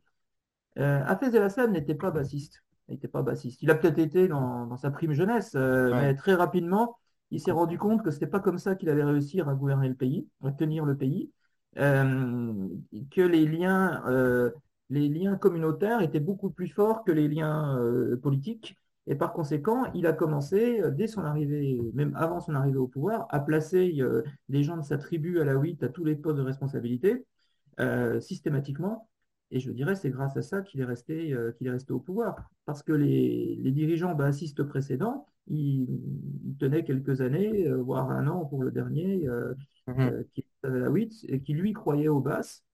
Hafez 0.76 1.28
el-Assad 1.28 1.72
n'était 1.72 1.96
pas 1.96 2.12
bassiste. 2.12 2.64
Il 2.88 2.96
n'était 2.96 3.08
pas 3.08 3.24
bassiste. 3.24 3.64
Il 3.64 3.72
a 3.72 3.76
peut-être 3.76 3.98
été 3.98 4.28
dans, 4.28 4.68
dans, 4.68 4.78
sa 4.78 4.92
prime 4.92 5.14
jeunesse, 5.14 5.56
mais 5.56 6.14
très 6.16 6.36
rapidement, 6.36 6.98
il 7.32 7.40
s'est 7.40 7.52
rendu 7.52 7.78
compte 7.78 8.04
que 8.04 8.12
c'était 8.12 8.28
pas 8.28 8.40
comme 8.40 8.60
ça 8.60 8.76
qu'il 8.76 8.90
allait 8.90 9.04
réussir 9.04 9.50
à 9.50 9.56
gouverner 9.56 9.90
le 9.90 9.96
pays, 9.96 10.28
à 10.44 10.52
tenir 10.52 10.86
le 10.86 10.96
pays. 10.96 11.32
Euh, 11.78 12.70
que 13.12 13.22
les 13.22 13.46
liens, 13.46 14.04
euh, 14.08 14.52
les 14.90 15.10
liens 15.10 15.36
communautaires 15.36 16.02
étaient 16.02 16.20
beaucoup 16.20 16.50
plus 16.50 16.68
forts 16.68 17.04
que 17.04 17.12
les 17.12 17.28
liens 17.28 17.78
euh, 17.80 18.18
politiques. 18.18 18.78
Et 19.08 19.16
par 19.16 19.34
conséquent, 19.34 19.86
il 19.94 20.08
a 20.08 20.14
commencé, 20.14 20.82
dès 20.94 21.06
son 21.06 21.22
arrivée, 21.22 21.80
même 21.94 22.16
avant 22.16 22.40
son 22.40 22.56
arrivée 22.56 22.80
au 22.80 22.88
pouvoir, 22.88 23.28
à 23.30 23.40
placer 23.40 24.02
des 24.50 24.64
gens 24.64 24.78
de 24.78 24.82
sa 24.82 24.98
tribu 24.98 25.40
à 25.40 25.46
la 25.46 25.54
8 25.54 25.84
à 25.84 25.90
tous 25.90 26.04
les 26.04 26.16
postes 26.16 26.38
de 26.38 26.42
responsabilité, 26.42 27.24
systématiquement. 28.20 29.08
Et 29.52 29.60
je 29.60 29.70
dirais, 29.70 29.94
c'est 29.94 30.10
grâce 30.10 30.36
à 30.38 30.42
ça 30.42 30.64
qu'il 30.64 30.82
est, 30.82 30.86
resté, 30.86 31.36
qu'il 31.56 31.68
est 31.68 31.70
resté 31.70 31.94
au 31.94 32.00
pouvoir. 32.00 32.50
Parce 32.66 32.82
que 32.82 32.94
les, 32.94 33.60
les 33.62 33.72
dirigeants 33.72 34.16
bassistes 34.16 34.64
précédents, 34.64 35.28
ils, 35.46 35.86
tenaient 36.58 36.84
quelques 36.84 37.22
années, 37.22 37.72
voire 37.74 38.10
un 38.10 38.26
an 38.26 38.46
pour 38.46 38.64
le 38.64 38.72
dernier, 38.72 39.28
mmh 39.86 40.10
qui 40.34 40.44
et 41.28 41.42
qui 41.42 41.54
lui 41.54 41.74
croyait 41.74 42.08
aux 42.08 42.22
basses, 42.22 42.66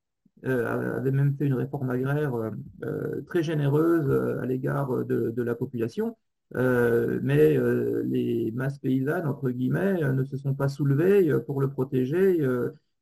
euh, 0.45 0.97
avait 0.97 1.11
même 1.11 1.35
fait 1.37 1.45
une 1.45 1.53
réforme 1.53 1.91
agraire 1.91 2.33
euh, 2.33 2.49
euh, 2.83 3.21
très 3.27 3.43
généreuse 3.43 4.09
à 4.41 4.45
l'égard 4.45 5.05
de, 5.05 5.41
la 5.41 5.55
population. 5.55 6.17
mais 6.55 7.57
les 8.05 8.51
masses 8.51 8.79
paysannes, 8.79 9.27
entre 9.27 9.49
guillemets, 9.51 10.01
ne 10.01 10.23
se 10.23 10.37
sont 10.37 10.55
pas 10.55 10.67
soulevées 10.67 11.31
pour 11.45 11.61
le 11.61 11.69
protéger 11.69 12.39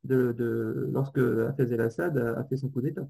lorsque 0.04 1.20
Hafez 1.20 1.74
el-Assad 1.74 2.18
a, 2.18 2.44
fait 2.44 2.58
son 2.58 2.70
coup 2.70 2.82
d'État. 2.82 3.08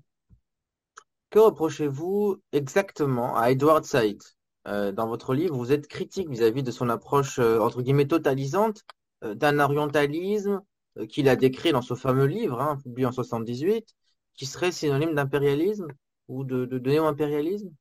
Que 1.32 1.40
reprochez-vous 1.40 2.38
exactement 2.52 3.36
à 3.36 3.52
Edward 3.52 3.84
Said? 3.84 4.22
Dans 4.66 5.08
votre 5.08 5.34
livre, 5.34 5.56
vous 5.56 5.72
êtes 5.72 5.88
critique 5.88 6.30
vis-à-vis 6.30 6.62
de 6.62 6.72
son 6.72 6.90
approche, 6.90 7.40
entre 7.40 7.82
guillemets, 7.82 8.08
totalisante 8.08 8.86
d'un 9.24 9.60
orientalisme 9.60 10.52
euh, 10.52 10.60
qu'il 11.08 11.30
a 11.30 11.36
décrit 11.36 11.72
dans 11.72 11.82
ce 11.82 11.94
fameux 11.94 12.26
livre, 12.26 12.62
hein, 12.62 12.78
publié 12.84 13.06
en 13.06 13.12
78, 13.12 13.96
qui 14.34 14.46
serait 14.46 14.72
synonyme 14.72 15.16
d'impérialisme. 15.16 15.88
ou 16.28 16.44
de, 16.44 16.80
néo-impérialisme 16.80 17.72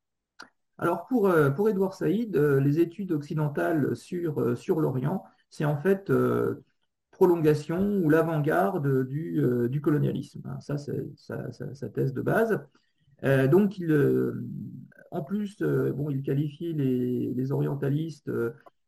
Alors 0.79 1.07
pour, 1.07 1.33
pour 1.57 1.69
Edouard 1.69 1.95
Saïd, 1.95 2.37
les 2.37 2.81
études 2.81 3.13
occidentales 3.13 3.97
sur, 3.97 4.57
sur 4.57 4.81
l'Orient, 4.81 5.25
c'est 5.51 5.65
en 5.65 5.77
fait 5.77 6.13
prolongation 7.11 8.01
ou 8.03 8.09
l'avant-garde 8.11 9.07
du, 9.07 9.81
colonialisme. 9.83 10.43
Hein, 10.47 10.61
ça, 10.61 10.79
c'est 10.79 11.05
sa, 11.17 11.89
thèse 11.89 12.13
de 12.13 12.23
base. 12.23 12.61
donc, 13.51 13.79
il, 13.79 13.93
en 15.11 15.23
plus, 15.23 15.63
bon, 15.63 16.11
il 16.11 16.23
qualifie 16.23 16.73
les 16.73 17.53
orientalistes 17.53 18.31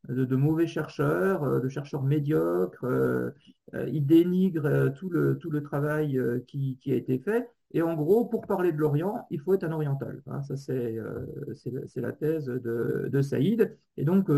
de, 0.09 0.37
mauvais 0.37 0.67
chercheurs, 0.67 1.45
euh, 1.45 1.61
de 1.61 1.69
chercheurs 1.69 2.03
médiocres. 2.03 2.85
Euh, 2.85 3.31
euh, 3.75 3.89
il 3.93 4.07
dénigre 4.07 4.93
tout 4.95 5.09
le, 5.11 5.39
tout 5.39 5.51
le 5.51 5.63
travail 5.63 6.21
qui, 6.47 6.79
a 6.87 6.95
été 6.95 7.19
fait. 7.19 7.49
Et 7.73 7.83
en 7.83 7.95
gros, 7.95 8.25
pour 8.25 8.47
parler 8.47 8.73
de 8.73 8.79
l'Orient, 8.79 9.27
il 9.31 9.39
faut 9.41 9.55
être 9.55 9.63
un 9.63 9.71
oriental. 9.71 10.23
Hein. 10.27 10.43
ça, 10.43 10.57
c'est 10.57 10.97
la 11.97 12.13
thèse 12.13 12.47
de, 12.47 13.09
de, 13.09 13.23
Saïd. 13.23 13.77
Et 13.97 14.05
donc, 14.05 14.29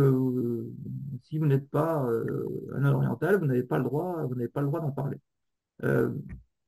si 1.23 1.39
vous 1.39 1.47
n'êtes 1.47 1.71
pas 1.71 2.07
un 2.75 2.85
oriental, 2.85 3.37
vous 3.37 3.47
n'avez 3.47 3.63
pas 3.63 3.79
le 3.79 3.85
droit, 3.85 4.23
vous 4.27 4.35
n'avez 4.35 4.49
pas 4.49 4.61
le 4.61 4.67
droit 4.67 4.81
d'en 4.81 4.91
parler 4.91 5.17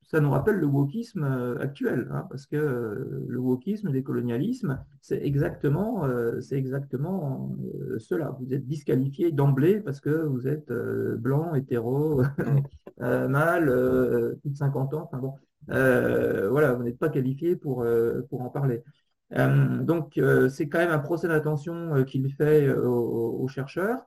ça 0.07 0.21
nous 0.21 0.31
rappelle 0.31 0.57
le 0.57 0.67
wokisme 0.67 1.25
euh, 1.25 1.59
actuel, 1.61 2.09
hein, 2.11 2.27
parce 2.31 2.47
que 2.47 2.57
euh, 2.57 3.25
le 3.27 3.39
wokisme, 3.39 3.89
le 3.89 3.93
décolonialisme, 3.93 4.85
c'est 5.01 5.23
exactement, 5.25 6.05
euh, 6.05 6.41
c'est 6.41 6.57
exactement 6.57 7.57
cela. 7.99 8.37
Vous 8.41 8.53
êtes 8.53 8.67
disqualifié 8.67 9.33
d'emblée 9.33 9.81
parce 9.81 10.01
que 10.01 10.11
vous 10.11 10.47
êtes 10.47 10.73
blanc, 10.73 11.55
hétéro, 11.55 12.23
mâle, 12.99 14.37
plus 14.41 14.51
de 14.51 14.57
50 14.57 14.95
ans. 14.95 15.09
Enfin 15.11 15.19
bon, 15.19 15.35
voilà, 15.69 16.75
vous 16.75 16.83
n'êtes 16.83 16.99
pas 16.99 17.09
qualifié 17.09 17.57
pour, 17.57 17.85
pour 18.29 18.43
en 18.43 18.51
parler. 18.51 18.83
donc, 19.31 20.21
c'est 20.51 20.69
quand 20.69 20.79
même 20.79 20.91
un 20.91 20.99
procès 20.99 21.29
d'attention 21.29 22.05
qu'il 22.05 22.33
fait 22.33 22.71
aux, 22.73 23.47
chercheurs. 23.49 24.07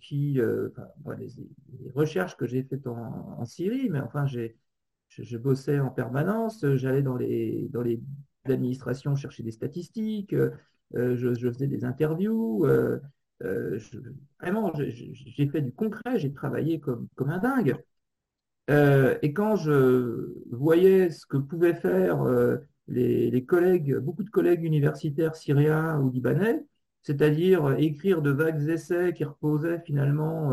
Qui, 0.00 0.40
les, 1.18 1.90
recherches 1.94 2.36
que 2.36 2.46
j'ai 2.46 2.62
faites 2.64 2.86
en, 2.86 3.44
Syrie, 3.44 3.88
mais 3.90 4.00
enfin, 4.00 4.26
j'ai 4.26 4.56
je, 5.08 5.36
bossais 5.36 5.78
en 5.78 5.90
permanence, 5.90 6.64
j'allais 6.76 7.02
dans 7.02 7.16
les, 7.16 7.68
dans 7.70 7.82
les 7.82 8.00
administrations 8.44 9.14
chercher 9.14 9.42
des 9.42 9.50
statistiques, 9.50 10.34
euh, 10.34 11.16
je, 11.16 11.50
faisais 11.50 11.66
des 11.66 11.84
interviews. 11.84 12.64
Euh, 12.66 13.00
euh, 13.42 13.78
vraiment, 14.40 14.72
j'ai 14.76 15.48
fait 15.48 15.62
du 15.62 15.72
concret, 15.72 16.18
j'ai 16.18 16.32
travaillé 16.32 16.80
comme, 16.80 17.08
comme 17.14 17.30
un 17.30 17.38
dingue. 17.38 17.76
et 18.68 19.32
quand 19.32 19.56
je 19.56 20.32
voyais 20.50 21.10
ce 21.10 21.26
que 21.26 21.36
pouvaient 21.36 21.74
faire 21.74 22.24
les, 22.88 23.30
les, 23.30 23.44
collègues, 23.44 23.96
beaucoup 23.96 24.22
de 24.24 24.30
collègues 24.30 24.64
universitaires 24.64 25.36
syriens 25.36 25.98
ou 26.00 26.10
libanais, 26.10 26.64
c'est-à-dire 27.02 27.74
écrire 27.78 28.22
de 28.22 28.30
vagues 28.30 28.68
essais 28.68 29.12
qui 29.12 29.24
reposaient 29.24 29.80
finalement 29.80 30.52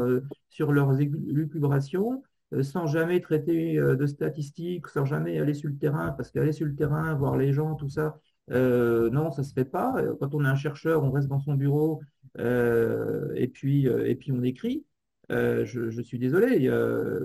sur 0.49 0.71
leurs 0.71 0.99
élucubrations, 0.99 2.23
euh, 2.53 2.63
sans 2.63 2.87
jamais 2.87 3.21
traiter 3.21 3.77
euh, 3.77 3.95
de 3.95 4.07
statistiques, 4.07 4.87
sans 4.87 5.05
jamais 5.05 5.39
aller 5.39 5.53
sur 5.53 5.69
le 5.69 5.77
terrain, 5.77 6.11
parce 6.11 6.31
qu'aller 6.31 6.51
sur 6.51 6.65
le 6.65 6.75
terrain, 6.75 7.13
voir 7.13 7.37
les 7.37 7.53
gens, 7.53 7.75
tout 7.75 7.89
ça, 7.89 8.19
euh, 8.51 9.09
non, 9.11 9.31
ça 9.31 9.43
se 9.43 9.53
fait 9.53 9.65
pas. 9.65 10.03
Quand 10.19 10.33
on 10.33 10.43
est 10.43 10.47
un 10.47 10.55
chercheur, 10.55 11.03
on 11.03 11.11
reste 11.11 11.27
dans 11.27 11.39
son 11.39 11.53
bureau 11.53 12.01
et 12.37 13.47
puis 13.53 13.85
et 13.85 14.15
puis 14.15 14.31
on 14.31 14.43
écrit. 14.43 14.85
Je, 15.29 16.01
suis 16.03 16.19
désolé, 16.19 16.57
il 16.57 16.69
a, 16.69 17.19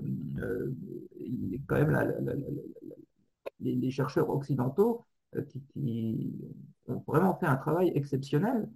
quand 1.66 1.76
même 1.76 2.62
les, 3.60 3.90
chercheurs 3.90 4.28
occidentaux 4.28 5.04
qui, 5.48 6.32
ont 6.88 7.02
vraiment 7.06 7.34
fait 7.36 7.46
un 7.46 7.56
travail 7.56 7.92
exceptionnel 7.94 8.68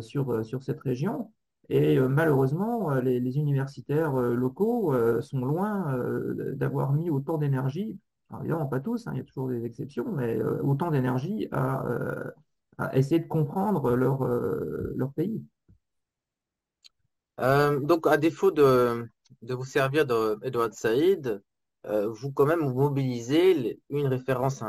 sur 0.00 0.44
sur 0.44 0.62
cette 0.62 0.80
région 0.80 1.30
et 1.68 1.96
euh, 1.98 2.08
malheureusement, 2.08 2.92
euh, 2.92 3.00
les, 3.00 3.38
universitaires 3.38 4.14
euh, 4.20 4.34
locaux 4.34 4.94
sont 5.22 5.44
loin 5.44 5.96
d'avoir 6.54 6.92
mis 6.92 7.10
autant 7.10 7.38
d'énergie, 7.38 7.98
évidemment 8.40 8.66
pas 8.66 8.80
tous, 8.80 9.06
hein, 9.06 9.12
il 9.14 9.18
y 9.18 9.20
a 9.20 9.24
toujours 9.24 9.48
des 9.48 9.64
exceptions, 9.64 10.10
mais 10.12 10.42
autant 10.62 10.90
d'énergie 10.90 11.48
à, 11.52 11.84
essayer 12.92 13.20
de 13.20 13.28
comprendre 13.28 13.94
leur, 13.94 14.24
leur 14.24 15.12
pays. 15.12 15.42
donc, 17.38 18.06
à 18.06 18.16
défaut 18.16 18.50
de, 18.50 19.08
de 19.42 19.54
vous 19.54 19.64
servir 19.64 20.06
d'Edouard 20.06 20.72
Saïd, 20.72 21.42
vous 21.84 22.32
quand 22.32 22.46
même 22.46 22.72
mobilisez 22.72 23.80
une 23.90 24.06
référence 24.06 24.64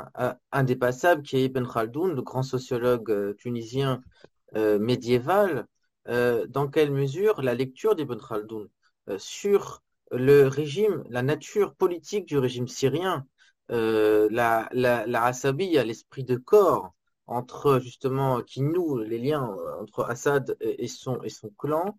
indépassable 0.51 1.23
qui 1.23 1.37
est 1.37 1.45
Ibn 1.45 1.65
Khaldoun, 1.65 2.13
le 2.13 2.21
grand 2.21 2.43
sociologue 2.43 3.35
tunisien 3.37 4.01
médiéval, 4.79 5.67
euh, 6.07 6.45
dans 6.47 6.67
quelle 6.67 6.91
mesure 6.91 7.41
la 7.41 7.55
lecture 7.55 7.95
d'Ibn 7.95 8.17
Khaldoun 8.17 8.69
euh, 9.09 9.17
sur 9.17 9.81
le 10.11 10.47
régime, 10.47 11.03
la 11.09 11.23
nature 11.23 11.73
politique 11.75 12.27
du 12.27 12.37
régime 12.37 12.67
syrien, 12.67 13.25
euh, 13.71 14.27
la, 14.31 14.69
la, 14.71 15.07
la 15.07 15.31
l'esprit 15.83 16.23
de 16.23 16.35
corps 16.35 16.93
entre 17.25 17.79
justement 17.79 18.41
qui 18.43 18.61
noue 18.61 18.99
les 18.99 19.17
liens 19.17 19.55
entre 19.81 20.03
Assad 20.03 20.55
et 20.61 20.87
son, 20.87 21.23
et 21.23 21.29
son 21.29 21.49
clan, 21.57 21.97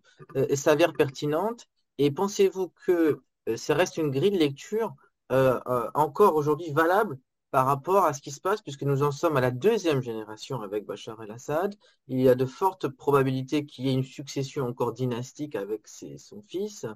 s'avère 0.55 0.93
pertinente? 0.93 1.67
Et 1.99 2.13
pensez-vous 2.13 2.73
que 2.87 3.23
ça 3.57 3.75
reste 3.75 3.97
une 3.97 4.13
grille 4.13 4.31
de 4.31 4.39
lecture 4.39 4.95
encore 5.29 6.37
aujourd'hui 6.37 6.71
valable 6.71 7.19
par 7.51 7.67
rapport 7.67 8.05
à 8.05 8.13
ce 8.13 8.21
qui 8.21 8.31
se 8.31 8.41
passe, 8.41 8.63
puisque 8.63 8.83
nous 8.83 9.03
en 9.03 9.13
sommes 9.13 9.37
à 9.37 9.41
la 9.41 9.51
deuxième 9.51 10.03
génération 10.03 10.61
avec 10.63 10.85
Bachar 10.85 11.23
el-Assad. 11.23 11.75
Il 12.09 12.21
y 12.21 12.29
a 12.29 12.35
de 12.35 12.47
fortes 12.47 12.89
probabilités 12.89 13.65
qu'il 13.65 13.87
y 13.87 13.91
ait 13.91 13.95
une 13.95 14.05
succession 14.05 14.67
encore 14.67 14.93
dynastique 14.93 15.55
avec 15.55 15.87
son 15.87 16.43
fils. 16.43 16.87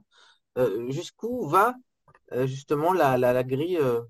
Euh, 0.58 0.90
jusqu'où 0.90 1.46
va 1.46 1.74
euh, 2.32 2.46
justement 2.46 2.92
la, 2.92 3.16
la, 3.16 3.44
grille 3.44 3.78
euh, 3.78 4.00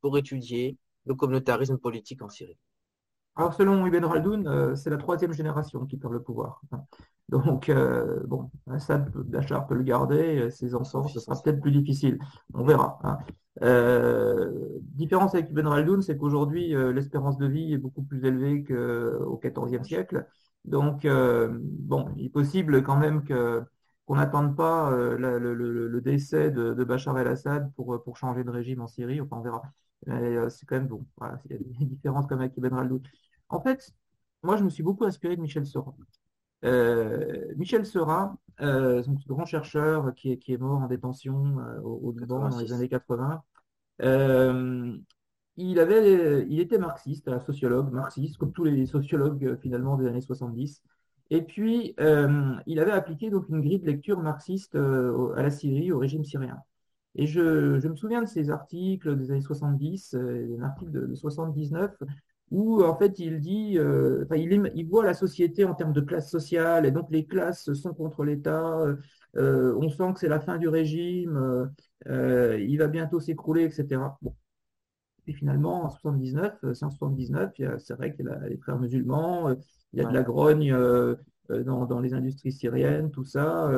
pour 0.00 0.18
étudier 0.18 0.78
le 1.06 1.14
communautarisme 1.14 1.78
politique 1.78 2.22
en 2.22 2.28
Syrie? 2.28 2.58
Alors, 3.36 3.54
selon 3.54 3.86
Ibn 3.86 4.00
Khaldoun, 4.00 4.76
c'est 4.76 4.90
la 4.90 4.96
troisième 4.96 5.32
génération 5.32 5.86
qui 5.86 5.96
perd 5.96 6.12
le 6.12 6.22
pouvoir. 6.22 6.60
Donc, 7.28 7.70
bon, 8.26 8.50
Assad, 8.70 9.10
Bachar 9.10 9.66
peut 9.66 9.74
le 9.74 9.82
garder, 9.82 10.50
ses 10.50 10.74
enfants, 10.74 11.08
ce 11.08 11.18
sera 11.18 11.40
peut-être 11.42 11.60
plus 11.60 11.72
difficile. 11.72 12.18
On 12.52 12.64
verra. 12.64 12.98
Hein. 13.02 13.18
Euh, 13.62 14.50
différence 14.94 15.34
avec 15.34 15.50
Ibn 15.50 15.62
Khaldun, 15.62 16.02
c'est 16.02 16.16
qu'aujourd'hui, 16.16 16.74
euh, 16.74 16.92
l'espérance 16.92 17.38
de 17.38 17.46
vie 17.46 17.72
est 17.72 17.78
beaucoup 17.78 18.02
plus 18.02 18.24
élevée 18.24 18.64
qu'au 18.64 19.40
XIVe 19.42 19.84
siècle. 19.84 20.26
Donc, 20.64 21.04
euh, 21.04 21.56
bon, 21.60 22.08
il 22.16 22.26
est 22.26 22.30
possible 22.30 22.82
quand 22.82 22.96
même 22.96 23.24
qu'on 23.24 24.16
n'attende 24.16 24.56
pas 24.56 24.90
le, 24.90 26.00
décès 26.00 26.50
de, 26.50 26.84
Bachar 26.84 27.18
el-Assad 27.18 27.72
pour, 27.74 28.16
changer 28.16 28.44
de 28.44 28.50
régime 28.50 28.80
en 28.80 28.86
Syrie. 28.86 29.20
Enfin, 29.20 29.36
on 29.38 29.42
verra. 29.42 29.62
C'est 30.50 30.66
quand 30.66 30.76
même 30.76 30.88
bon. 30.88 31.06
Voilà, 31.18 31.40
il 31.46 31.52
y 31.52 31.54
a 31.54 31.58
des 31.58 31.86
différences 31.86 32.26
comme 32.26 32.40
avec 32.40 32.56
Ibn 32.56 32.68
Khaldun. 32.68 33.00
En 33.48 33.60
fait, 33.60 33.92
moi, 34.42 34.56
je 34.56 34.64
me 34.64 34.70
suis 34.70 34.82
beaucoup 34.82 35.04
inspiré 35.04 35.36
de 35.36 35.40
Michel 35.40 35.66
Sora. 35.66 35.94
Michel 37.56 37.84
Sera, 37.84 38.36
euh, 38.60 39.02
grand 39.26 39.44
chercheur 39.44 40.14
qui 40.14 40.32
est, 40.32 40.38
qui 40.38 40.52
est, 40.52 40.58
mort 40.58 40.80
en 40.80 40.86
détention 40.86 41.58
euh, 41.58 41.80
au, 41.80 42.12
Liban 42.12 42.48
dans 42.48 42.58
les 42.58 42.72
années 42.72 42.88
80. 42.88 43.42
Euh, 44.02 44.96
il, 45.56 45.78
avait, 45.78 46.46
il 46.48 46.60
était 46.60 46.78
marxiste, 46.78 47.28
un 47.28 47.40
sociologue 47.40 47.92
marxiste, 47.92 48.36
comme 48.38 48.52
tous 48.52 48.64
les 48.64 48.86
sociologues 48.86 49.44
euh, 49.44 49.56
finalement 49.56 49.96
des 49.96 50.06
années 50.06 50.20
70. 50.20 50.82
Et 51.30 51.42
puis, 51.42 51.94
il 51.98 52.78
avait 52.78 52.92
appliqué 52.92 53.30
donc 53.30 53.48
une 53.48 53.60
grille 53.60 53.78
de 53.80 53.86
lecture 53.86 54.20
marxiste 54.20 54.76
à 54.76 55.42
la 55.42 55.50
Syrie, 55.50 55.90
au 55.90 55.98
régime 55.98 56.22
syrien. 56.22 56.58
Et 57.16 57.26
je, 57.26 57.80
je, 57.80 57.88
me 57.88 57.96
souviens 57.96 58.20
de 58.20 58.26
ces 58.26 58.50
articles 58.50 59.16
des 59.16 59.30
années 59.30 59.40
70, 59.40 60.14
un 60.14 60.62
article 60.62 60.90
de, 60.90 61.06
de 61.06 61.14
79, 61.14 61.96
où 62.50 62.82
en 62.82 62.96
fait 62.96 63.18
il 63.18 63.40
dit, 63.40 63.78
euh, 63.78 64.24
il, 64.34 64.70
il, 64.74 64.88
voit 64.88 65.04
la 65.04 65.14
société 65.14 65.64
en 65.64 65.74
termes 65.74 65.92
de 65.92 66.00
classe 66.00 66.30
sociale, 66.30 66.86
et 66.86 66.90
donc 66.90 67.10
les 67.10 67.26
classes 67.26 67.72
sont 67.74 67.94
contre 67.94 68.24
l'État, 68.24 68.84
euh, 69.36 69.74
on 69.80 69.88
sent 69.88 70.12
que 70.14 70.20
c'est 70.20 70.28
la 70.28 70.40
fin 70.40 70.58
du 70.58 70.68
régime, 70.68 71.70
euh, 72.06 72.58
il 72.60 72.76
va 72.78 72.86
bientôt 72.88 73.20
s'écrouler, 73.20 73.64
etc. 73.64 74.00
Et 75.26 75.32
finalement, 75.32 75.84
en 75.84 75.90
79, 75.90 76.58
c'est 76.74 76.84
en 76.84 76.90
79, 76.90 77.52
c'est 77.78 77.94
vrai 77.94 78.14
qu'il 78.14 78.26
y 78.26 78.28
a 78.28 78.46
les 78.46 78.58
frères 78.58 78.78
musulmans, 78.78 79.50
il 79.92 79.98
y 79.98 80.02
a 80.02 80.08
de 80.08 80.12
la 80.12 80.22
grogne 80.22 80.76
dans, 81.48 81.86
dans, 81.86 82.00
les 82.00 82.12
industries 82.12 82.52
syriennes, 82.52 83.10
tout 83.10 83.24
ça, 83.24 83.70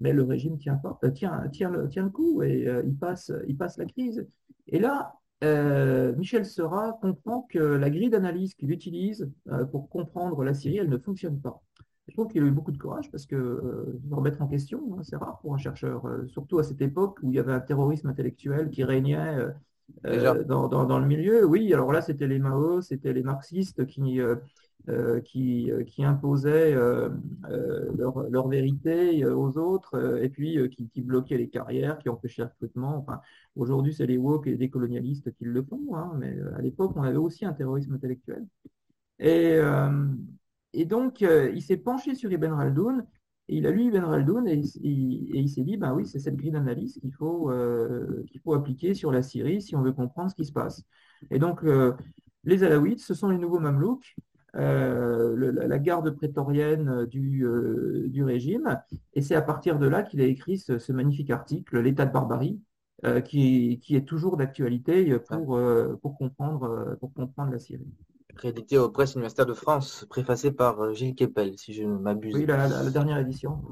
mais 0.00 0.14
le 0.14 0.22
régime 0.22 0.56
tient, 0.56 0.76
pas, 0.76 0.98
tient, 1.10 1.46
tient, 1.52 1.68
le, 1.68 1.88
tient 1.88 2.04
le 2.04 2.10
coup 2.10 2.42
et 2.42 2.66
il, 2.84 2.96
passe, 2.96 3.30
il 3.46 3.56
passe 3.56 3.76
la 3.76 3.84
crise. 3.84 4.26
Et 4.66 4.78
là, 4.78 5.14
euh, 5.42 6.14
Michel 6.16 6.46
Sera 6.46 6.98
comprend 7.00 7.46
que 7.50 7.58
la 7.58 7.90
grille 7.90 8.10
d'analyse 8.10 8.54
qu'il 8.54 8.70
utilise 8.70 9.30
euh, 9.48 9.64
pour 9.64 9.88
comprendre 9.88 10.44
la 10.44 10.54
Syrie, 10.54 10.78
elle 10.78 10.88
ne 10.88 10.98
fonctionne 10.98 11.40
pas. 11.40 11.60
Je 12.06 12.12
trouve 12.12 12.28
qu'il 12.28 12.42
a 12.42 12.46
eu 12.46 12.50
beaucoup 12.50 12.72
de 12.72 12.78
courage 12.78 13.10
parce 13.10 13.26
que 13.26 13.34
euh, 13.34 14.00
remettre 14.10 14.42
en 14.42 14.46
question, 14.46 14.80
hein, 14.92 15.02
c'est 15.02 15.16
rare 15.16 15.38
pour 15.40 15.54
un 15.54 15.58
chercheur, 15.58 16.06
surtout 16.28 16.58
à 16.58 16.62
cette 16.62 16.82
époque 16.82 17.18
où 17.22 17.30
il 17.30 17.36
y 17.36 17.38
avait 17.38 17.52
un 17.52 17.60
terrorisme 17.60 18.08
intellectuel 18.08 18.70
qui 18.70 18.84
régnait 18.84 19.38
dans, 20.04 20.98
le 20.98 21.06
milieu. 21.06 21.44
Oui, 21.44 21.72
alors 21.72 21.92
là, 21.92 22.02
c'était 22.02 22.26
les 22.26 22.38
Mao, 22.38 22.82
c'était 22.82 23.12
les 23.12 23.22
marxistes 23.22 23.86
qui, 23.86 24.20
qui, 25.24 25.70
qui, 25.86 26.04
imposaient 26.04 26.74
leur, 26.74 28.28
leur, 28.28 28.48
vérité 28.48 29.24
aux 29.24 29.56
autres 29.56 30.20
et 30.22 30.28
puis 30.28 30.58
qui, 30.92 31.00
bloquaient 31.00 31.38
les 31.38 31.48
carrières, 31.48 31.98
qui 31.98 32.08
empêchaient 32.08 32.42
le 32.42 32.48
recrutement. 32.48 32.98
Enfin, 32.98 33.20
Aujourd'hui, 33.56 33.94
c'est 33.94 34.06
les 34.06 34.18
woke 34.18 34.46
et 34.46 34.50
les 34.50 34.56
décolonialistes 34.56 35.32
qui 35.34 35.44
le 35.44 35.62
font, 35.62 35.94
hein, 35.94 36.12
mais 36.18 36.36
à 36.56 36.60
l'époque, 36.60 36.92
on 36.96 37.02
avait 37.02 37.16
aussi 37.16 37.44
un 37.44 37.52
terrorisme 37.52 37.94
intellectuel. 37.94 38.46
Et, 39.20 40.84
donc, 40.84 41.20
il 41.20 41.62
s'est 41.62 41.76
penché 41.76 42.14
sur 42.14 42.32
Ibn 42.32 42.50
Khaldoun 42.50 43.06
et 43.48 43.58
il 43.58 43.66
a 43.66 43.70
lu 43.70 43.84
Ibn 43.84 44.00
Khaldoun 44.00 44.48
et, 44.48 44.60
il 44.82 45.48
s'est 45.48 45.62
dit, 45.62 45.76
ben 45.76 45.94
oui, 45.94 46.06
c'est 46.06 46.18
cette 46.18 46.36
grille 46.36 46.50
d'analyse 46.50 46.98
qu'il 46.98 47.12
faut, 47.12 47.50
euh, 47.50 48.24
qu'il 48.30 48.40
faut 48.40 48.54
appliquer 48.54 48.94
sur 48.94 49.12
la 49.12 49.22
Syrie 49.22 49.60
si 49.60 49.76
on 49.76 49.82
veut 49.82 49.92
comprendre 49.92 50.30
ce 50.30 50.34
qui 50.34 50.44
se 50.44 50.52
passe. 50.52 50.82
Et 51.30 51.38
donc, 51.38 51.62
euh, 51.62 51.92
les 52.44 52.64
Alaouites, 52.64 53.00
ce 53.00 53.14
sont 53.14 53.28
les 53.28 53.38
nouveaux 53.38 53.60
Mamelouks, 53.60 54.16
euh, 54.56 55.52
la 55.52 55.78
garde 55.78 56.10
prétorienne 56.10 57.06
du, 57.06 57.44
du, 58.06 58.24
régime. 58.24 58.80
Et 59.14 59.22
c'est 59.22 59.34
à 59.34 59.42
partir 59.42 59.78
de 59.78 59.86
là 59.86 60.02
qu'il 60.02 60.20
a 60.20 60.24
écrit 60.24 60.58
ce, 60.58 60.92
magnifique 60.92 61.30
article, 61.30 61.80
L'état 61.80 62.06
de 62.06 62.12
barbarie, 62.12 62.60
qui, 63.24 63.80
qui, 63.82 63.96
est 63.96 64.06
toujours 64.06 64.36
d'actualité 64.36 65.18
pour, 65.18 65.60
pour, 66.00 66.16
comprendre, 66.16 66.96
pour 67.00 67.12
comprendre 67.12 67.52
la 67.52 67.58
Syrie 67.58 67.92
réédité 68.36 68.78
aux 68.78 68.88
presses 68.88 69.14
universitaires 69.14 69.46
de 69.46 69.54
France, 69.54 70.06
préfacé 70.08 70.52
par 70.52 70.80
euh, 70.80 70.92
Gilles 70.92 71.14
Kepel, 71.14 71.56
si 71.58 71.72
je 71.72 71.82
ne 71.82 71.98
m'abuse. 71.98 72.34
Oui, 72.34 72.46
la, 72.46 72.90
dernière 72.90 73.18
édition. 73.18 73.62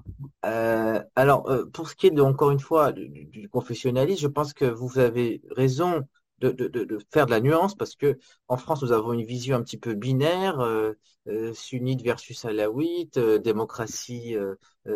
Euh, 0.45 1.03
alors, 1.16 1.49
euh, 1.51 1.66
pour 1.66 1.88
ce 1.88 1.97
qui 1.97 2.09
est, 2.09 2.11
de, 2.11 2.23
encore 2.23 2.51
une 2.51 2.61
fois, 2.61 2.92
du, 2.92 3.49
confessionnalisme, 3.51 4.23
je 4.23 4.29
pense 4.29 4.53
que 4.53 4.64
vous 4.64 4.99
avez 4.99 5.42
raison 5.51 6.03
de, 6.44 6.98
faire 7.11 7.26
de 7.26 7.31
la 7.31 7.40
nuance, 7.40 7.74
parce 7.74 7.94
que 7.94 8.18
en 8.48 8.57
France, 8.57 8.83
nous 8.83 8.92
avons 8.92 9.12
une 9.12 9.24
vision 9.24 9.57
un 9.57 9.62
petit 9.62 9.78
peu 9.78 9.94
binaire, 9.94 10.66
sunnite 11.55 12.02
versus 12.02 12.44
alawite, 12.44 13.18
démocratie 13.18 14.37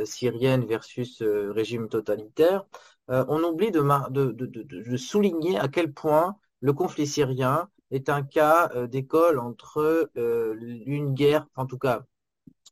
syrienne 0.04 0.66
versus 0.66 1.22
régime 1.22 1.88
totalitaire. 1.88 2.64
on 3.08 3.42
oublie 3.42 3.70
de, 3.70 3.80
de 4.10 4.96
souligner 4.96 5.58
à 5.58 5.68
quel 5.68 5.92
point 5.92 6.36
le 6.60 6.72
conflit 6.72 7.06
syrien 7.06 7.68
est 7.90 8.08
un 8.08 8.22
cas 8.22 8.70
euh, 8.74 8.86
d'école 8.86 9.38
entre 9.38 10.10
euh, 10.16 10.56
une 10.86 11.14
guerre, 11.14 11.46
en 11.54 11.66
tout 11.66 11.78
cas, 11.78 12.04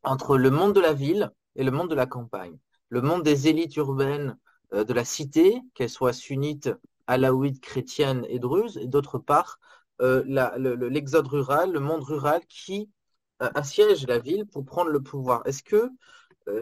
entre 0.03 0.37
le 0.37 0.51
monde 0.51 0.75
de 0.75 0.81
la 0.81 0.93
ville 0.93 1.31
et 1.57 1.65
le 1.65 1.71
monde 1.71 1.91
de 1.91 1.95
la 1.95 2.07
campagne. 2.07 2.59
Le 2.89 3.01
monde 3.01 3.23
des 3.23 3.49
élites 3.49 3.77
urbaines 3.77 4.37
euh, 4.73 4.85
de 4.85 4.93
la 4.93 5.05
cité, 5.05 5.61
qu'elles 5.75 5.91
soient 5.91 6.13
sunnites, 6.13 6.71
alaouites, 7.07 7.61
chrétiennes 7.61 8.27
et 8.29 8.39
druzes, 8.39 8.79
et 8.79 8.87
d'autre 8.87 9.19
part, 9.19 9.59
l'exode 10.01 11.27
rural, 11.27 11.73
le 11.73 11.81
monde 11.81 12.03
rural 12.03 12.41
qui 12.49 12.91
assiège 13.39 14.07
la 14.07 14.19
ville 14.19 14.47
pour 14.47 14.65
prendre 14.65 14.91
le 14.91 15.01
pouvoir. 15.01 15.43
Est-ce 15.47 15.63
que 15.63 15.91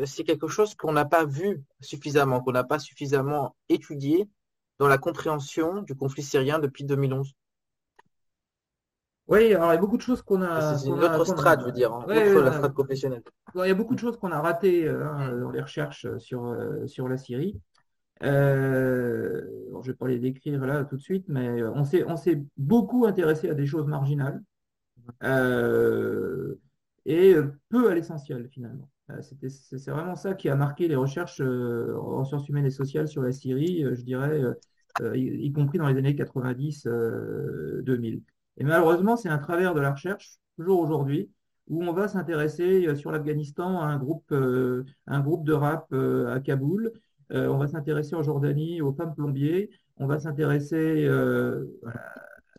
c'est 0.04 0.24
quelque 0.24 0.48
chose 0.48 0.74
qu'on 0.74 0.92
n'a 0.92 1.04
pas 1.04 1.24
vu 1.24 1.62
suffisamment, 1.80 2.40
qu'on 2.40 2.52
n'a 2.52 2.64
pas 2.64 2.78
suffisamment 2.78 3.56
étudié 3.68 4.28
dans 4.78 4.88
la 4.88 4.98
compréhension 4.98 5.82
du 5.82 5.94
conflit 5.94 6.22
syrien 6.22 6.58
depuis 6.58 6.84
2011 6.84 7.34
oui, 9.28 9.54
alors 9.54 9.70
il 9.70 9.76
y 9.76 9.78
a 9.78 9.80
beaucoup 9.80 9.96
de 9.96 10.02
choses 10.02 10.20
qu'on 10.20 10.42
a. 10.42 10.76
C'est 10.76 10.88
une 10.88 11.02
autre 11.02 11.24
strate, 11.24 11.60
je 11.60 11.66
veux 11.66 11.72
dire, 11.72 11.92
hein, 11.92 12.04
la 12.06 12.52
strate 12.52 12.74
professionnelle. 12.74 13.22
Il 13.54 13.66
y 13.66 13.70
a 13.70 13.74
beaucoup 13.74 13.94
de 13.94 14.00
choses 14.00 14.18
qu'on 14.18 14.32
a 14.32 14.40
ratées 14.40 14.86
euh, 14.86 15.06
hein, 15.06 15.32
dans 15.38 15.50
les 15.50 15.62
recherches 15.62 16.06
sur, 16.18 16.44
euh, 16.44 16.86
sur 16.86 17.08
la 17.08 17.16
Syrie. 17.16 17.58
Euh, 18.22 19.42
je 19.82 19.88
ne 19.88 19.92
vais 19.92 19.94
pas 19.94 20.08
les 20.08 20.18
décrire 20.18 20.64
là 20.64 20.84
tout 20.84 20.96
de 20.96 21.02
suite, 21.02 21.26
mais 21.28 21.62
on 21.62 21.84
s'est, 21.84 22.04
on 22.06 22.16
s'est 22.16 22.42
beaucoup 22.56 23.06
intéressé 23.06 23.50
à 23.50 23.54
des 23.54 23.66
choses 23.66 23.86
marginales 23.86 24.42
et 27.04 27.34
peu 27.68 27.90
à 27.90 27.94
l'essentiel 27.94 28.48
finalement. 28.48 28.88
C'est 29.20 29.90
vraiment 29.90 30.14
ça 30.14 30.34
qui 30.34 30.48
a 30.48 30.54
marqué 30.54 30.86
les 30.86 30.94
recherches 30.94 31.40
en 31.40 32.24
sciences 32.24 32.48
humaines 32.48 32.66
et 32.66 32.70
sociales 32.70 33.08
sur 33.08 33.22
la 33.22 33.32
Syrie, 33.32 33.84
je 33.92 34.02
dirais, 34.02 34.40
y, 35.14 35.52
compris 35.52 35.78
dans 35.78 35.88
les 35.88 35.98
années 35.98 36.14
90-2000. 36.14 38.22
Et 38.58 38.64
malheureusement, 38.64 39.16
c'est 39.16 39.28
un 39.28 39.38
travers 39.38 39.74
de 39.74 39.80
la 39.80 39.92
recherche, 39.92 40.38
toujours 40.56 40.80
aujourd'hui, 40.80 41.30
où 41.68 41.82
on 41.82 41.92
va 41.92 42.08
s'intéresser 42.08 42.86
euh, 42.86 42.96
sur 42.96 43.12
l'Afghanistan 43.12 43.80
à 43.80 43.86
un 43.86 43.98
groupe, 43.98 44.30
euh, 44.32 44.84
de 45.06 45.52
rap 45.52 45.86
euh, 45.92 46.34
à 46.34 46.40
Kaboul, 46.40 46.92
on 47.32 47.58
va 47.58 47.68
s'intéresser 47.68 48.14
en 48.14 48.22
Jordanie 48.22 48.82
aux 48.82 48.92
femmes 48.92 49.14
plombiers, 49.14 49.70
on 49.96 50.06
va 50.06 50.18
s'intéresser 50.18 51.08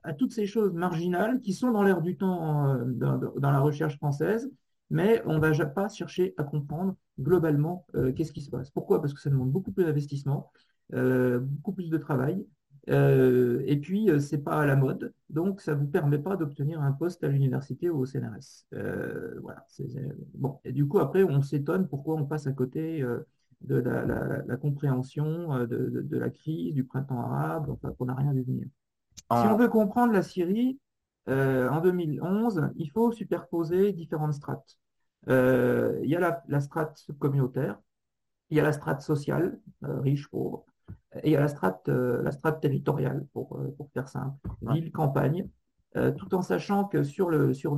à 0.04 0.14
toutes 0.14 0.34
ces 0.34 0.46
choses 0.46 0.74
marginales 0.74 1.40
qui 1.42 1.54
sont 1.54 1.72
dans 1.72 1.84
l'air 1.84 2.02
du 2.02 2.18
temps 2.18 2.78
dans, 2.86 3.52
la 3.52 3.60
recherche 3.60 3.98
française, 3.98 4.50
mais 4.90 5.22
on 5.26 5.36
ne 5.36 5.40
va 5.40 5.66
pas 5.66 5.90
chercher 5.90 6.34
à 6.38 6.44
comprendre 6.44 6.96
globalement 7.20 7.86
qu'est-ce 8.16 8.32
qui 8.32 8.42
se 8.42 8.50
passe. 8.50 8.72
Pourquoi? 8.72 9.02
Parce 9.02 9.14
que 9.14 9.22
ça 9.22 9.30
demande 9.30 9.52
beaucoup 9.52 9.72
plus 9.72 9.86
d'investissement, 9.86 10.52
beaucoup 10.92 11.74
plus 11.74 11.90
de 11.90 11.98
travail, 11.98 12.46
euh, 12.90 13.64
et 13.66 13.78
puis, 13.78 14.10
euh, 14.10 14.20
c'est 14.20 14.40
pas 14.40 14.62
à 14.62 14.66
la 14.66 14.76
mode, 14.76 15.14
donc 15.30 15.62
ça 15.62 15.74
vous 15.74 15.88
permet 15.88 16.18
pas 16.18 16.36
d'obtenir 16.36 16.82
un 16.82 16.92
poste 16.92 17.24
à 17.24 17.30
l'université 17.30 17.90
ou 17.90 18.00
au 18.00 18.06
CNRS. 18.06 18.66
Euh, 18.74 19.40
voilà. 19.42 19.66
Et 20.66 20.72
du 20.74 20.88
coup, 20.88 21.00
après, 21.00 21.24
on 21.24 21.42
s'étonne 21.42 21.88
pourquoi 21.88 22.16
on 22.16 22.26
passe 22.26 22.48
à 22.48 22.52
côté 22.52 23.04
de 23.64 23.76
la, 23.76 24.58
compréhension 24.58 25.66
de, 25.66 26.18
la 26.18 26.30
crise, 26.30 26.74
du 26.74 26.84
printemps 26.84 27.22
arabe, 27.22 27.70
enfin, 27.70 27.94
qu'on 27.98 28.06
n'a 28.06 28.16
rien 28.16 28.34
vu 28.34 28.44
venir. 28.44 28.68
Si 29.32 29.48
on 29.48 29.58
veut 29.58 29.70
comprendre 29.70 30.14
la 30.14 30.22
Syrie, 30.22 30.80
en 31.28 31.82
2011, 31.82 32.70
il 32.76 32.90
faut 32.92 33.12
superposer 33.12 33.94
différentes 33.94 34.34
strates. 34.34 34.78
il 35.28 36.06
y 36.06 36.16
a 36.16 36.20
la, 36.20 36.44
la 36.48 36.60
strate 36.60 37.06
communautaire, 37.20 37.80
il 38.50 38.58
y 38.58 38.60
a 38.60 38.64
la 38.64 38.74
strate 38.74 39.02
sociale, 39.02 39.60
riche, 39.82 40.28
pauvre, 40.28 40.66
et 41.22 41.30
il 41.30 41.32
y 41.32 41.36
a 41.36 41.40
la 41.40 41.48
strate, 41.48 41.90
euh, 41.90 42.22
la 42.24 42.32
strate 42.32 42.62
territoriale, 42.62 43.26
pour, 43.34 43.58
euh, 43.58 43.74
pour 43.78 43.90
faire 43.92 44.08
simple, 44.08 44.38
ville-campagne, 44.62 45.48
euh, 45.96 46.12
tout 46.12 46.34
en 46.34 46.42
sachant 46.42 46.86
que 46.86 47.04
sur, 47.04 47.30
le, 47.30 47.54
sur 47.54 47.76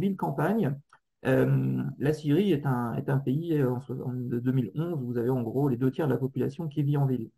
ville-campagne, 1.26 1.84
la 1.98 2.14
Syrie 2.14 2.52
est 2.52 2.66
un, 2.66 2.96
est 2.96 3.10
un 3.10 3.18
pays 3.18 3.62
en, 3.64 3.82
de 4.14 4.40
2011 4.40 5.02
où 5.02 5.06
vous 5.06 5.18
avez 5.18 5.30
en 5.30 5.42
gros 5.42 5.70
les 5.70 5.78
deux 5.78 5.92
tiers 5.92 6.08
de 6.08 6.14
la 6.14 6.20
population 6.20 6.68
qui 6.68 6.84
vit 6.84 6.98
en 6.98 7.06
ville, 7.06 7.30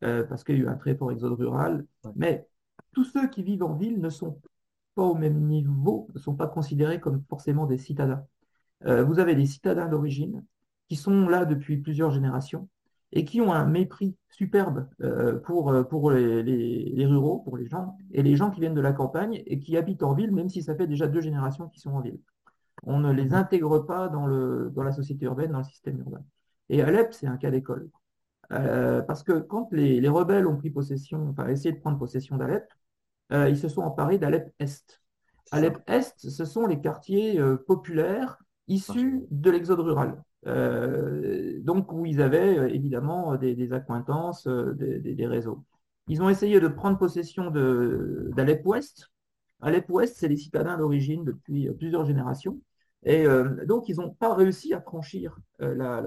parce 0.00 0.44
qu'il 0.44 0.56
y 0.56 0.58
a 0.60 0.62
eu 0.62 0.68
un 0.68 0.76
très 0.76 0.94
fort 0.94 1.12
exode 1.12 1.32
rural. 1.34 1.86
Mais 2.14 2.48
tous 2.92 3.04
ceux 3.04 3.28
qui 3.28 3.42
vivent 3.42 3.64
en 3.64 3.74
ville 3.74 4.00
ne 4.00 4.10
sont 4.10 4.40
pas 4.94 5.02
au 5.02 5.14
même 5.14 5.40
niveau, 5.46 6.08
ne 6.14 6.18
sont 6.18 6.34
pas 6.34 6.48
considérés 6.48 7.00
comme 7.00 7.22
forcément 7.28 7.66
des 7.66 7.78
citadins. 7.78 8.24
vous 8.84 9.18
avez 9.18 9.34
des 9.34 9.46
citadins 9.46 9.88
d'origine 9.88 10.44
qui 10.88 10.96
sont 10.96 11.28
là 11.28 11.44
depuis 11.44 11.78
plusieurs 11.78 12.12
générations, 12.12 12.68
et 13.12 13.24
qui 13.24 13.40
ont 13.40 13.52
un 13.52 13.66
mépris 13.66 14.16
superbe 14.30 14.88
euh, 15.00 15.38
pour, 15.38 15.70
euh, 15.70 15.82
pour 15.84 16.10
les, 16.10 16.42
les, 16.42 17.06
ruraux, 17.06 17.38
pour 17.38 17.56
les 17.56 17.66
gens, 17.66 17.96
et 18.12 18.22
les 18.22 18.36
gens 18.36 18.50
qui 18.50 18.60
viennent 18.60 18.74
de 18.74 18.80
la 18.80 18.92
campagne 18.92 19.42
et 19.46 19.58
qui 19.58 19.76
habitent 19.76 20.02
en 20.02 20.14
ville, 20.14 20.32
même 20.32 20.48
si 20.48 20.62
ça 20.62 20.74
fait 20.74 20.86
déjà 20.86 21.06
deux 21.06 21.20
générations 21.20 21.68
qu'ils 21.68 21.80
sont 21.80 21.92
en 21.92 22.00
ville. 22.00 22.18
On 22.82 22.98
ne 23.00 23.12
les 23.12 23.34
intègre 23.34 23.80
pas 23.80 24.08
dans, 24.08 24.26
le, 24.26 24.70
dans 24.74 24.82
la 24.82 24.92
société 24.92 25.26
urbaine, 25.26 25.52
dans 25.52 25.58
le 25.58 25.64
système 25.64 25.98
urbain. 25.98 26.22
Et 26.68 26.82
Alep, 26.82 27.12
c'est 27.12 27.26
un 27.26 27.36
cas 27.36 27.50
d'école. 27.50 27.88
Euh, 28.52 29.02
parce 29.02 29.22
que 29.22 29.40
quand 29.40 29.68
les, 29.72 30.00
les, 30.00 30.08
rebelles 30.08 30.46
ont 30.46 30.56
pris 30.56 30.70
possession, 30.70 31.28
enfin 31.30 31.48
essayé 31.48 31.72
de 31.72 31.80
prendre 31.80 31.98
possession 31.98 32.36
d'Alep, 32.36 32.68
ils 33.30 33.58
se 33.58 33.68
sont 33.68 33.82
emparés 33.82 34.18
d'Alep 34.18 34.52
Est. 34.60 35.00
Alep 35.50 35.78
Est, 35.88 36.14
ce 36.28 36.44
sont 36.44 36.66
les 36.66 36.80
quartiers 36.80 37.40
populaires 37.66 38.38
issus 38.68 39.26
de 39.30 39.50
l'exode 39.50 39.80
rural. 39.80 40.22
Euh, 40.46 41.58
donc 41.62 41.92
où 41.92 42.06
ils 42.06 42.22
avaient 42.22 42.56
euh, 42.56 42.68
évidemment 42.68 43.36
des, 43.36 43.72
accointances, 43.72 44.46
euh, 44.46 44.74
des, 44.74 45.26
réseaux. 45.26 45.64
Ils 46.08 46.22
ont 46.22 46.28
essayé 46.28 46.60
de 46.60 46.68
prendre 46.68 46.98
possession 46.98 47.50
d'Alep 47.50 48.64
Ouest. 48.64 49.10
Alep 49.60 49.88
Ouest, 49.90 50.16
c'est 50.18 50.28
les 50.28 50.36
citadins 50.36 50.76
d'origine 50.76 51.24
depuis 51.24 51.68
plusieurs 51.72 52.04
générations. 52.04 52.60
Et 53.04 53.24
donc, 53.66 53.88
ils 53.88 53.96
n'ont 53.96 54.10
pas 54.10 54.34
réussi 54.34 54.74
à 54.74 54.80
franchir 54.80 55.38
la, 55.60 56.02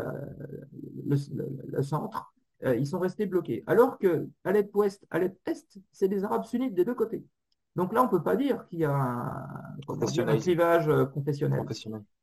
le, 1.08 1.82
centre. 1.82 2.34
ils 2.64 2.88
sont 2.88 3.00
restés 3.00 3.26
bloqués. 3.26 3.64
Alors 3.68 3.98
que 3.98 4.28
Alep 4.44 4.76
Ouest, 4.76 5.06
Alep 5.10 5.38
Est, 5.46 5.80
c'est 5.92 6.10
des 6.10 6.24
Arabes 6.24 6.44
sunnites 6.44 6.74
des 6.74 6.84
deux 6.84 6.96
côtés. 6.96 7.24
Donc 7.76 7.94
là, 7.94 8.02
on 8.02 8.06
ne 8.06 8.10
peut 8.10 8.22
pas 8.22 8.36
dire 8.36 8.66
qu'il 8.68 8.80
y 8.80 8.86
a 8.86 8.94
un, 8.94 10.38
clivage 10.38 10.90
euh, 10.90 11.06
confessionnel. 11.06 11.64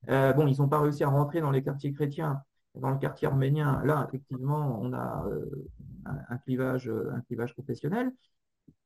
Euh, 0.08 0.32
bon, 0.32 0.46
ils 0.46 0.58
n'ont 0.58 0.68
pas 0.68 0.80
réussi 0.80 1.04
à 1.04 1.08
rentrer 1.08 1.40
dans 1.40 1.50
les 1.50 1.62
quartiers 1.62 1.92
chrétiens, 1.92 2.42
dans 2.74 2.90
le 2.90 2.98
quartier 2.98 3.28
arménien. 3.28 3.80
Là, 3.84 4.06
effectivement, 4.08 4.78
on 4.82 4.92
a 4.92 5.24
euh, 5.28 5.66
un, 6.04 6.36
clivage, 6.38 6.90
un 6.90 7.20
clivage 7.22 7.54
confessionnel. 7.54 8.12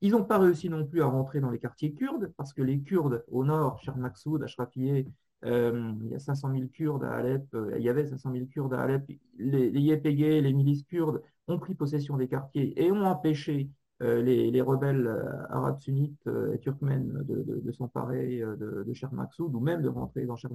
Ils 0.00 0.12
n'ont 0.12 0.24
pas 0.24 0.38
réussi 0.38 0.70
non 0.70 0.86
plus 0.86 1.02
à 1.02 1.06
rentrer 1.06 1.40
dans 1.40 1.50
les 1.50 1.58
quartiers 1.58 1.92
kurdes, 1.92 2.32
parce 2.36 2.52
que 2.52 2.62
les 2.62 2.80
Kurdes 2.80 3.24
au 3.28 3.44
nord, 3.44 3.80
Cher 3.82 3.96
Maksoud, 3.96 4.42
Ashrafieh, 4.42 5.06
il 5.42 6.08
y 6.10 6.14
a 6.14 6.18
500 6.18 6.52
000 6.52 6.68
Kurdes 6.68 7.04
à 7.04 7.12
Alep, 7.12 7.56
il 7.76 7.82
y 7.82 7.88
avait 7.88 8.06
500 8.06 8.32
000 8.32 8.46
Kurdes 8.46 8.74
à 8.74 8.82
Alep. 8.82 9.10
Les, 9.38 9.70
les 9.70 10.40
les 10.40 10.52
milices 10.52 10.84
kurdes, 10.84 11.22
ont 11.48 11.58
pris 11.58 11.74
possession 11.74 12.16
des 12.16 12.28
quartiers 12.28 12.82
et 12.82 12.92
ont 12.92 13.04
empêché 13.04 13.68
les, 14.00 14.60
rebelles 14.62 15.08
arabes 15.50 15.78
sunnites 15.78 16.26
et 16.54 16.58
turkmènes 16.58 17.22
de, 17.24 17.72
s'emparer 17.72 18.40
de, 18.40 18.84
de 18.84 19.42
ou 19.42 19.60
même 19.60 19.82
de 19.82 19.88
rentrer 19.88 20.24
dans 20.24 20.36
Cher 20.36 20.50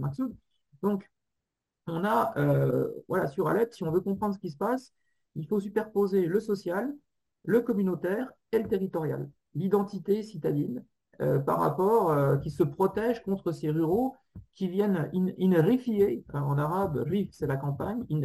Donc, 0.81 1.09
on 1.87 2.03
a, 2.03 2.33
voilà, 3.07 3.27
sur 3.27 3.47
Alep, 3.47 3.73
si 3.73 3.83
on 3.83 3.91
veut 3.91 4.01
comprendre 4.01 4.33
ce 4.33 4.39
qui 4.39 4.49
se 4.49 4.57
passe, 4.57 4.91
il 5.35 5.45
faut 5.45 5.59
superposer 5.59 6.25
le 6.25 6.39
social, 6.39 6.95
le 7.45 7.61
communautaire 7.61 8.31
et 8.51 8.59
le 8.59 8.67
territorial, 8.67 9.29
l'identité 9.53 10.23
citadine, 10.23 10.83
euh, 11.21 11.39
par 11.39 11.59
rapport, 11.59 12.11
euh, 12.11 12.37
qui 12.37 12.51
se 12.51 12.63
protège 12.63 13.23
contre 13.23 13.53
ces 13.53 13.69
ruraux 13.69 14.15
qui 14.53 14.67
viennent 14.67 15.09
in, 15.13 15.27
en 16.33 16.57
arabe, 16.57 17.03
rif 17.05 17.29
c'est 17.31 17.47
la 17.47 17.55
campagne, 17.55 18.03
in 18.11 18.21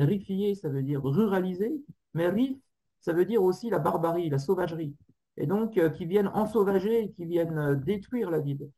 ça 0.55 0.69
veut 0.69 0.83
dire 0.83 1.01
ruraliser, 1.05 1.85
mais 2.15 2.29
rif 2.29 2.59
ça 3.01 3.13
veut 3.13 3.25
dire 3.25 3.43
aussi 3.43 3.71
la 3.71 3.79
barbarie, 3.79 4.29
la 4.29 4.39
sauvagerie, 4.39 4.97
et 5.37 5.47
donc 5.47 5.79
euh, 5.79 5.89
qui 5.91 6.05
viennent 6.05 6.31
ensauvager, 6.35 7.13
qui 7.13 7.27
viennent 7.27 7.77
détruire 7.77 8.31
la 8.31 8.41
ville. 8.41 8.69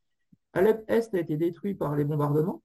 Alep 0.53 0.85
Est 0.89 1.15
a 1.15 1.19
été 1.19 1.39
détruit 1.39 1.75
par 1.75 1.97
les 1.97 2.05
bombardements. 2.05 2.63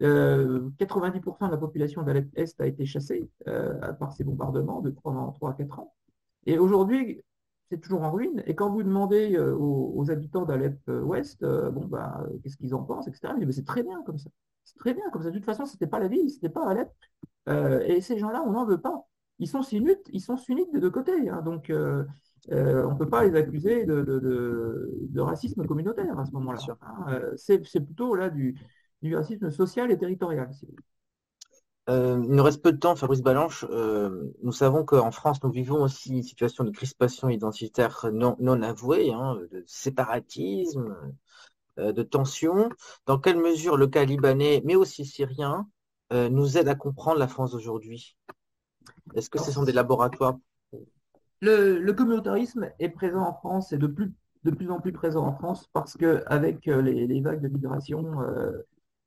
90% 0.00 1.46
de 1.46 1.50
la 1.50 1.56
population 1.56 2.04
d'Alep 2.04 2.28
Est 2.36 2.60
a 2.60 2.66
été 2.68 2.86
chassée 2.86 3.28
par 3.98 4.12
ces 4.12 4.22
bombardements 4.22 4.80
de 4.80 4.90
pendant 4.90 5.32
3 5.32 5.50
à 5.50 5.54
4 5.54 5.80
ans. 5.80 5.92
Et 6.48 6.58
aujourd'hui, 6.58 7.22
c'est 7.70 7.78
toujours 7.78 8.02
en 8.02 8.10
ruine. 8.10 8.42
Et 8.46 8.54
quand 8.54 8.70
vous 8.70 8.82
demandez 8.82 9.36
euh, 9.36 9.54
aux, 9.54 10.10
habitants 10.10 10.46
d'Alep 10.46 10.80
euh, 10.88 11.02
Ouest, 11.02 11.42
euh, 11.42 11.70
bon, 11.70 11.84
bah, 11.84 12.26
qu'est-ce 12.42 12.56
qu'ils 12.56 12.74
en 12.74 12.82
pensent, 12.82 13.06
etc., 13.06 13.34
ils 13.38 13.46
disent, 13.46 13.56
c'est 13.56 13.66
très 13.66 13.82
bien 13.82 14.02
comme 14.04 14.16
ça. 14.16 14.30
C'est 14.64 14.78
très 14.78 14.94
bien 14.94 15.04
comme 15.12 15.22
ça. 15.22 15.30
De 15.30 15.36
toute 15.36 15.44
façon, 15.44 15.66
ce 15.66 15.74
n'était 15.74 15.86
pas 15.86 15.98
la 15.98 16.08
ville, 16.08 16.30
ce 16.30 16.36
n'était 16.36 16.48
pas 16.48 16.66
Alep. 16.66 16.90
et 17.86 18.00
ces 18.00 18.18
gens-là, 18.18 18.42
on 18.46 18.52
n'en 18.52 18.64
veut 18.64 18.80
pas. 18.80 19.06
Ils 19.38 19.46
sont 19.46 19.62
sunnites, 19.62 20.08
ils 20.10 20.22
sont 20.22 20.38
sunnites 20.38 20.72
des 20.72 20.80
deux 20.80 20.90
côtés. 20.90 21.28
Hein. 21.28 21.42
donc, 21.42 21.70
on 21.70 22.52
ne 22.52 22.98
peut 22.98 23.10
pas 23.10 23.24
les 23.24 23.34
accuser 23.34 23.84
de, 23.84 25.20
racisme 25.20 25.66
communautaire 25.66 26.18
à 26.18 26.24
ce 26.24 26.32
moment-là. 26.32 26.60
Hein. 26.80 27.20
c'est 27.36 27.60
plutôt 27.60 28.14
là 28.14 28.30
du, 28.30 28.56
racisme 29.14 29.50
social 29.50 29.90
et 29.90 29.98
territorial. 29.98 30.50
Euh, 31.88 32.20
il 32.22 32.34
nous 32.34 32.42
reste 32.42 32.62
peu 32.62 32.72
de 32.72 32.78
temps, 32.78 32.96
Fabrice 32.96 33.22
Balanche. 33.22 33.64
Euh, 33.70 34.30
nous 34.42 34.52
savons 34.52 34.84
qu'en 34.84 35.10
France, 35.10 35.42
nous 35.42 35.50
vivons 35.50 35.82
aussi 35.82 36.18
une 36.18 36.22
situation 36.22 36.64
de 36.64 36.70
crispation 36.70 37.30
identitaire 37.30 38.06
non, 38.12 38.36
non 38.40 38.60
avouée, 38.62 39.12
hein, 39.12 39.38
de 39.50 39.64
séparatisme, 39.66 40.94
euh, 41.78 41.92
de 41.92 42.02
tension. 42.02 42.68
Dans 43.06 43.18
quelle 43.18 43.38
mesure 43.38 43.78
le 43.78 43.86
cas 43.86 44.04
libanais, 44.04 44.62
mais 44.64 44.76
aussi 44.76 45.04
syrien, 45.04 45.68
nous 46.10 46.56
aide 46.56 46.68
à 46.68 46.74
comprendre 46.74 47.18
la 47.18 47.28
France 47.28 47.50
d'aujourd'hui? 47.50 48.16
Est-ce 49.14 49.28
que 49.28 49.38
ce 49.38 49.52
sont 49.52 49.64
des 49.64 49.72
laboratoires? 49.72 50.38
Le, 51.42 51.92
communautarisme 51.92 52.70
est 52.78 52.88
présent 52.88 53.20
en 53.20 53.34
France 53.34 53.74
et 53.74 53.76
de 53.76 53.86
plus, 53.86 54.10
de 54.42 54.50
plus 54.50 54.70
en 54.70 54.80
plus 54.80 54.92
présent 54.92 55.26
en 55.26 55.34
France 55.34 55.68
parce 55.74 55.98
qu'avec 55.98 56.64
les, 56.64 57.06
les 57.06 57.20
vagues 57.20 57.42
de 57.42 57.48
migration 57.48 58.14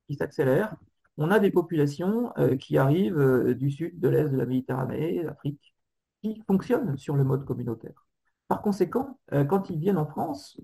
qui 0.07 0.13
s'accélèrent, 0.13 0.75
on 1.21 1.31
a 1.31 1.39
des 1.39 1.51
populations 1.51 2.33
euh, 2.37 2.55
qui 2.57 2.77
arrivent 2.77 3.19
euh, 3.19 3.53
du 3.53 3.69
sud, 3.71 3.99
de 3.99 4.09
l'est 4.09 4.29
de 4.29 4.37
la 4.37 4.45
Méditerranée, 4.45 5.23
d'Afrique, 5.23 5.73
qui 6.21 6.41
fonctionnent 6.47 6.97
sur 6.97 7.15
le 7.15 7.23
mode 7.23 7.45
communautaire. 7.45 8.07
Par 8.47 8.61
conséquent, 8.61 9.19
euh, 9.33 9.45
quand 9.45 9.69
ils 9.69 9.79
viennent 9.79 9.97
en 9.97 10.07
France, 10.07 10.59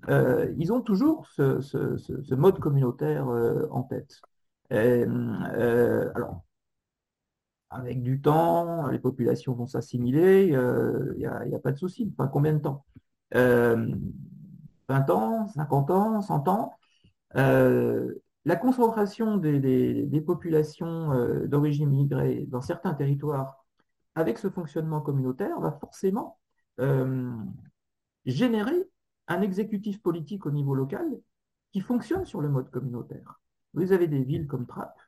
ils 0.57 0.73
ont 0.73 0.81
toujours 0.81 1.27
ce, 1.27 2.33
mode 2.35 2.59
communautaire 2.59 3.27
en 3.71 3.83
tête. 3.83 4.21
alors, 4.71 6.43
avec 7.69 8.01
du 8.01 8.21
temps, 8.21 8.87
les 8.87 8.99
populations 8.99 9.53
vont 9.53 9.67
s'assimiler, 9.67 10.47
il 10.47 11.17
n'y 11.17 11.25
a, 11.25 11.59
pas 11.59 11.71
de 11.71 11.77
souci. 11.77 12.11
Enfin, 12.17 12.27
combien 12.27 12.53
de 12.53 12.59
temps? 12.59 12.85
20 13.33 15.09
ans, 15.09 15.47
50 15.47 15.91
ans, 15.91 16.21
100 16.21 16.47
ans? 16.47 16.73
La 18.47 18.55
concentration 18.55 19.35
des, 19.35 20.23
populations 20.25 21.11
euh, 21.11 21.47
d'origine 21.47 21.91
immigrée 21.91 22.45
dans 22.47 22.61
certains 22.61 22.93
territoires 22.93 23.65
avec 24.15 24.37
ce 24.37 24.49
fonctionnement 24.49 25.01
communautaire 25.01 25.59
va 25.59 25.73
forcément 25.73 26.39
euh, 26.79 27.29
générer 28.25 28.89
un 29.27 29.41
exécutif 29.41 30.01
politique 30.01 30.45
au 30.45 30.51
niveau 30.51 30.75
local 30.75 31.05
qui 31.73 31.81
fonctionne 31.81 32.23
sur 32.23 32.39
le 32.39 32.47
mode 32.47 32.71
communautaire. 32.71 33.41
Vous 33.73 33.91
avez 33.91 34.07
des 34.07 34.23
villes 34.23 34.47
comme 34.47 34.65
Trappes, 34.65 35.01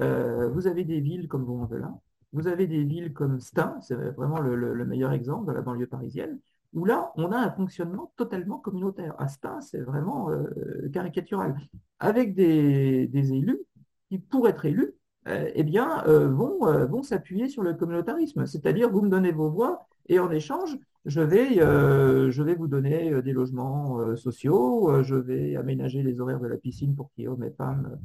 euh, 0.00 0.48
vous 0.48 0.66
avez 0.66 0.82
des 0.82 1.00
villes 1.00 1.28
comme 1.28 1.44
Beaumont-Velin, 1.44 1.96
vous 2.32 2.48
avez 2.48 2.66
des 2.66 2.82
villes 2.82 3.12
comme 3.12 3.38
Stein, 3.38 3.80
c'est 3.82 3.94
vraiment 3.94 4.40
le, 4.40 4.84
meilleur 4.84 5.12
exemple 5.12 5.46
de 5.46 5.52
la 5.52 5.62
banlieue 5.62 5.86
parisienne, 5.86 6.40
où 6.72 6.84
là, 6.84 7.12
on 7.16 7.32
a 7.32 7.36
un 7.36 7.50
fonctionnement 7.50 8.12
totalement 8.16 8.58
communautaire. 8.58 9.14
Asta, 9.18 9.58
c'est 9.60 9.80
vraiment 9.80 10.30
euh, 10.30 10.88
caricatural. 10.92 11.56
Avec 11.98 12.34
des, 12.34 13.08
élus 13.12 13.60
qui, 14.08 14.18
pour 14.18 14.48
être 14.48 14.64
élus, 14.64 14.94
euh, 15.28 15.50
eh 15.54 15.64
bien, 15.64 16.04
euh, 16.06 16.28
vont, 16.28 16.60
vont 16.86 17.02
s'appuyer 17.02 17.48
sur 17.48 17.62
le 17.62 17.74
communautarisme. 17.74 18.46
C'est-à-dire, 18.46 18.90
vous 18.90 19.02
me 19.02 19.08
donnez 19.08 19.32
vos 19.32 19.50
voix 19.50 19.86
et 20.08 20.18
en 20.18 20.30
échange, 20.30 20.78
je 21.06 21.20
vais, 21.20 21.54
je 21.56 22.42
vais 22.42 22.54
vous 22.54 22.66
donner 22.66 23.22
des 23.22 23.32
logements 23.32 24.16
sociaux, 24.16 25.02
je 25.02 25.14
vais 25.14 25.56
aménager 25.56 26.02
les 26.02 26.20
horaires 26.20 26.40
de 26.40 26.46
la 26.46 26.58
piscine 26.58 26.94
pour 26.94 27.10
qu'il 27.10 27.22
y 27.22 27.24
ait 27.24 27.28
hommes 27.28 27.44
et 27.44 27.50
femmes 27.50 27.98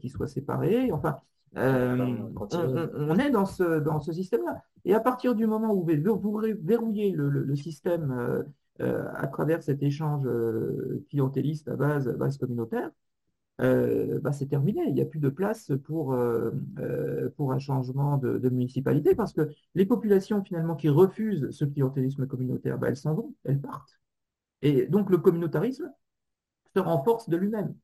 qui 0.00 0.08
soient 0.08 0.28
séparés. 0.28 0.90
Enfin, 0.92 1.16
euh, 1.56 2.16
on, 2.36 3.18
est 3.18 3.30
dans 3.30 3.44
ce, 3.44 3.80
dans 3.80 4.00
ce 4.00 4.12
système-là. 4.12 4.62
Et 4.84 4.94
à 4.94 5.00
partir 5.00 5.34
du 5.34 5.46
moment 5.46 5.72
où 5.72 5.84
vous 5.84 6.40
verrouillez 6.62 7.12
le, 7.12 7.56
système 7.56 8.10
euh, 8.10 8.42
euh, 8.80 9.08
à 9.14 9.26
travers 9.28 9.62
cet 9.62 9.82
échange 9.82 10.28
clientéliste 11.08 11.68
à 11.68 11.76
base, 11.76 12.08
base 12.16 12.38
communautaire, 12.38 12.90
bah, 13.58 14.32
c'est 14.32 14.48
terminé. 14.48 14.82
Il 14.88 14.94
n'y 14.94 15.02
a 15.02 15.06
plus 15.06 15.20
de 15.20 15.28
place 15.28 15.70
pour, 15.84 16.16
pour 17.36 17.52
un 17.52 17.58
changement 17.60 18.16
de, 18.16 18.48
municipalité 18.48 19.14
parce 19.14 19.32
que 19.32 19.50
les 19.76 19.86
populations 19.86 20.42
finalement 20.42 20.74
qui 20.74 20.88
refusent 20.88 21.48
ce 21.50 21.64
clientélisme 21.64 22.26
communautaire, 22.26 22.76
bah, 22.76 22.88
elles 22.88 22.96
s'en 22.96 23.14
vont, 23.14 23.34
elles 23.44 23.60
partent. 23.60 24.00
Et 24.62 24.86
donc 24.86 25.10
le 25.10 25.18
communautarisme 25.18 25.92
se 26.74 26.80
renforce 26.80 27.28
de 27.28 27.36
lui-même 27.36 27.74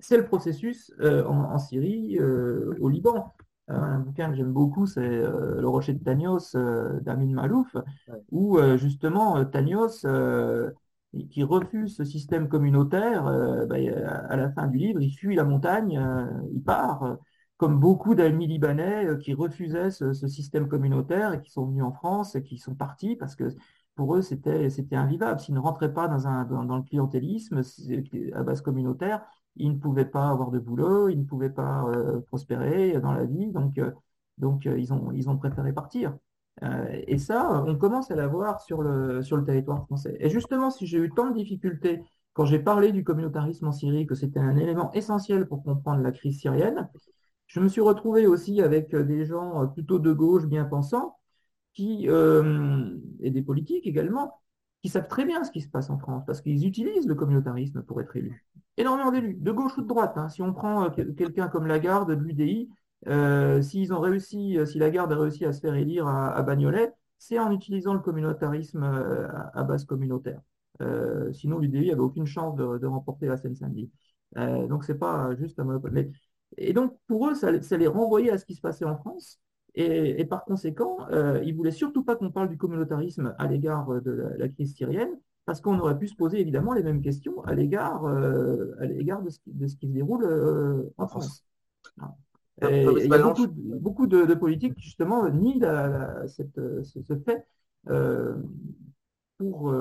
c'est 0.00 0.16
le 0.16 0.24
processus 0.24 0.92
euh, 1.00 1.24
en, 1.24 1.58
Syrie, 1.58 2.18
euh, 2.18 2.74
au 2.80 2.88
Liban. 2.88 3.32
Euh, 3.70 3.74
un 3.74 4.00
bouquin 4.00 4.30
que 4.30 4.36
j'aime 4.36 4.52
beaucoup, 4.52 4.86
c'est 4.86 5.00
Le 5.00 5.66
Rocher 5.68 5.94
de 5.94 6.02
Tanios 6.02 6.54
d'Amin 7.02 7.34
Malouf, 7.34 7.76
où 8.30 8.58
justement 8.76 9.44
Tanios, 9.44 10.06
qui 11.30 11.42
refuse 11.42 11.96
ce 11.96 12.04
système 12.04 12.48
communautaire, 12.48 13.24
bah, 13.68 13.76
à 14.28 14.36
la 14.36 14.50
fin 14.50 14.66
du 14.66 14.78
livre, 14.78 15.00
il 15.00 15.12
fuit 15.12 15.34
la 15.36 15.44
montagne, 15.44 16.00
il 16.52 16.62
part, 16.62 17.18
comme 17.56 17.78
beaucoup 17.78 18.14
d'amis 18.14 18.46
libanais 18.46 19.18
qui 19.18 19.34
refusaient 19.34 19.90
ce, 19.90 20.12
système 20.14 20.68
communautaire 20.68 21.34
et 21.34 21.42
qui 21.42 21.50
sont 21.50 21.66
venus 21.66 21.84
en 21.84 21.92
France 21.92 22.34
et 22.34 22.42
qui 22.42 22.58
sont 22.58 22.74
partis 22.74 23.16
parce 23.16 23.36
que 23.36 23.54
pour 23.96 24.16
eux, 24.16 24.22
c'était 24.22 24.70
invivable. 24.92 25.40
S'ils 25.40 25.54
ne 25.54 25.60
rentraient 25.60 25.92
pas 25.92 26.08
dans, 26.08 26.26
un, 26.26 26.44
dans 26.44 26.76
le 26.76 26.82
clientélisme 26.82 27.60
à 28.32 28.42
base 28.42 28.62
communautaire, 28.62 29.22
ils 29.56 29.72
ne 29.72 29.78
pouvaient 29.78 30.04
pas 30.04 30.28
avoir 30.30 30.50
de 30.50 30.58
boulot, 30.58 31.08
ils 31.08 31.18
ne 31.18 31.24
pouvaient 31.24 31.50
pas 31.50 31.84
euh, 31.88 32.20
prospérer 32.20 33.00
dans 33.00 33.12
la 33.12 33.24
vie, 33.24 33.48
donc, 33.50 33.78
euh, 33.78 33.90
donc 34.38 34.66
euh, 34.66 34.78
ils, 34.78 34.92
ont, 34.92 35.10
ils 35.12 35.28
ont 35.28 35.36
préféré 35.36 35.72
partir. 35.72 36.16
et 37.06 37.18
ça, 37.18 37.64
on 37.66 37.76
commence 37.76 38.10
à 38.10 38.16
l'avoir 38.16 38.60
sur 38.60 38.82
le, 38.82 39.22
sur 39.22 39.36
le 39.36 39.44
territoire 39.44 39.84
français. 39.86 40.16
Et 40.20 40.28
justement, 40.30 40.70
si 40.70 40.86
j'ai 40.86 40.98
eu 40.98 41.10
tant 41.10 41.30
de 41.30 41.34
difficultés 41.34 42.02
quand 42.32 42.44
j'ai 42.44 42.58
parlé 42.58 42.92
du 42.92 43.02
communautarisme 43.02 43.66
en 43.68 43.72
Syrie, 43.72 44.06
que 44.06 44.14
c'était 44.14 44.40
un 44.40 44.56
élément 44.56 44.92
essentiel 44.92 45.46
pour 45.48 45.62
comprendre 45.64 46.02
la 46.02 46.12
crise 46.12 46.38
syrienne, 46.40 46.88
je 47.46 47.60
me 47.60 47.68
suis 47.68 47.80
retrouvé 47.80 48.26
aussi 48.26 48.62
avec 48.62 48.94
des 48.94 49.24
gens 49.24 49.66
plutôt 49.68 49.98
de 49.98 50.12
gauche, 50.12 50.46
bien 50.46 50.64
pensants, 50.64 51.16
qui, 51.74 52.06
et 52.06 53.30
des 53.30 53.42
politiques 53.42 53.86
également, 53.86 54.40
qui 54.82 54.88
savent 54.88 55.08
très 55.08 55.24
bien 55.24 55.44
ce 55.44 55.50
qui 55.50 55.60
se 55.60 55.68
passe 55.68 55.90
en 55.90 55.98
France, 55.98 56.24
parce 56.26 56.40
qu'ils 56.40 56.66
utilisent 56.66 57.06
le 57.06 57.14
communautarisme 57.14 57.82
pour 57.82 58.00
être 58.00 58.16
élus 58.16 58.46
énormément 58.80 59.10
d'élus, 59.10 59.34
de 59.34 59.52
gauche 59.52 59.76
ou 59.78 59.82
de 59.82 59.86
droite. 59.86 60.14
Hein. 60.16 60.28
Si 60.28 60.42
on 60.42 60.52
prend 60.52 60.84
euh, 60.84 60.90
quelqu'un 61.16 61.48
comme 61.48 61.66
Lagarde 61.66 62.10
de 62.10 62.14
l'UDI, 62.14 62.68
euh, 63.08 63.62
s'ils 63.62 63.92
ont 63.92 64.00
réussi, 64.00 64.58
euh, 64.58 64.66
si 64.66 64.78
Lagarde 64.78 65.12
a 65.12 65.16
réussi 65.16 65.44
à 65.44 65.52
se 65.52 65.60
faire 65.60 65.74
élire 65.74 66.06
à, 66.08 66.42
Bagnolet, 66.42 66.92
c'est 67.18 67.38
en 67.38 67.52
utilisant 67.52 67.94
le 67.94 68.00
communautarisme 68.00 68.82
à, 68.82 69.62
base 69.64 69.84
communautaire. 69.84 70.40
sinon, 71.32 71.58
l'UDI 71.58 71.92
avait 71.92 72.00
aucune 72.00 72.26
chance 72.26 72.56
de, 72.56 72.86
remporter 72.86 73.26
la 73.26 73.36
Seine-Saint-Denis. 73.36 73.90
donc, 74.36 74.84
c'est 74.84 74.98
pas 74.98 75.34
juste 75.36 75.58
un 75.60 75.64
monopole. 75.64 76.10
Et 76.56 76.72
donc, 76.72 76.96
pour 77.06 77.28
eux, 77.28 77.34
ça, 77.34 77.50
les 77.50 77.86
renvoyait 77.86 78.30
à 78.30 78.38
ce 78.38 78.46
qui 78.46 78.54
se 78.54 78.62
passait 78.62 78.86
en 78.86 78.96
France. 78.96 79.38
Et, 79.74 80.24
par 80.24 80.44
conséquent, 80.44 80.98
ils 81.10 81.48
ils 81.48 81.54
voulaient 81.54 81.70
surtout 81.70 82.04
pas 82.04 82.16
qu'on 82.16 82.30
parle 82.30 82.48
du 82.48 82.56
communautarisme 82.56 83.34
à 83.38 83.46
l'égard 83.46 84.00
de 84.02 84.10
la, 84.36 84.48
crise 84.48 84.74
syrienne, 84.74 85.16
parce 85.50 85.60
qu'on 85.60 85.78
aurait 85.78 85.98
pu 85.98 86.06
se 86.06 86.14
poser 86.14 86.40
évidemment 86.40 86.72
les 86.72 86.82
mêmes 86.82 87.02
questions 87.02 87.42
à 87.42 87.54
l'égard 87.54 88.04
euh, 88.04 88.72
l'égard 88.80 89.22
de, 89.22 89.30
ce 89.30 89.38
qui 89.76 89.88
se 89.88 89.92
déroule 89.92 90.24
euh, 90.24 90.92
en 90.96 91.08
France. 91.08 91.44
il 92.62 93.08
y 93.08 93.12
a 93.12 93.18
beaucoup, 93.80 94.06
de, 94.06 94.34
politiques 94.34 94.74
qui 94.74 94.82
justement 94.82 95.28
nient 95.28 95.58
ce, 96.28 97.14
fait. 97.24 97.46
Euh, 97.88 98.36
pour 99.38 99.74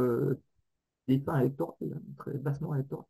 des 1.07 1.19
fins 1.19 1.39
électorales, 1.39 2.01
très 2.17 2.33
bassement 2.33 2.73
électorales. 2.73 3.05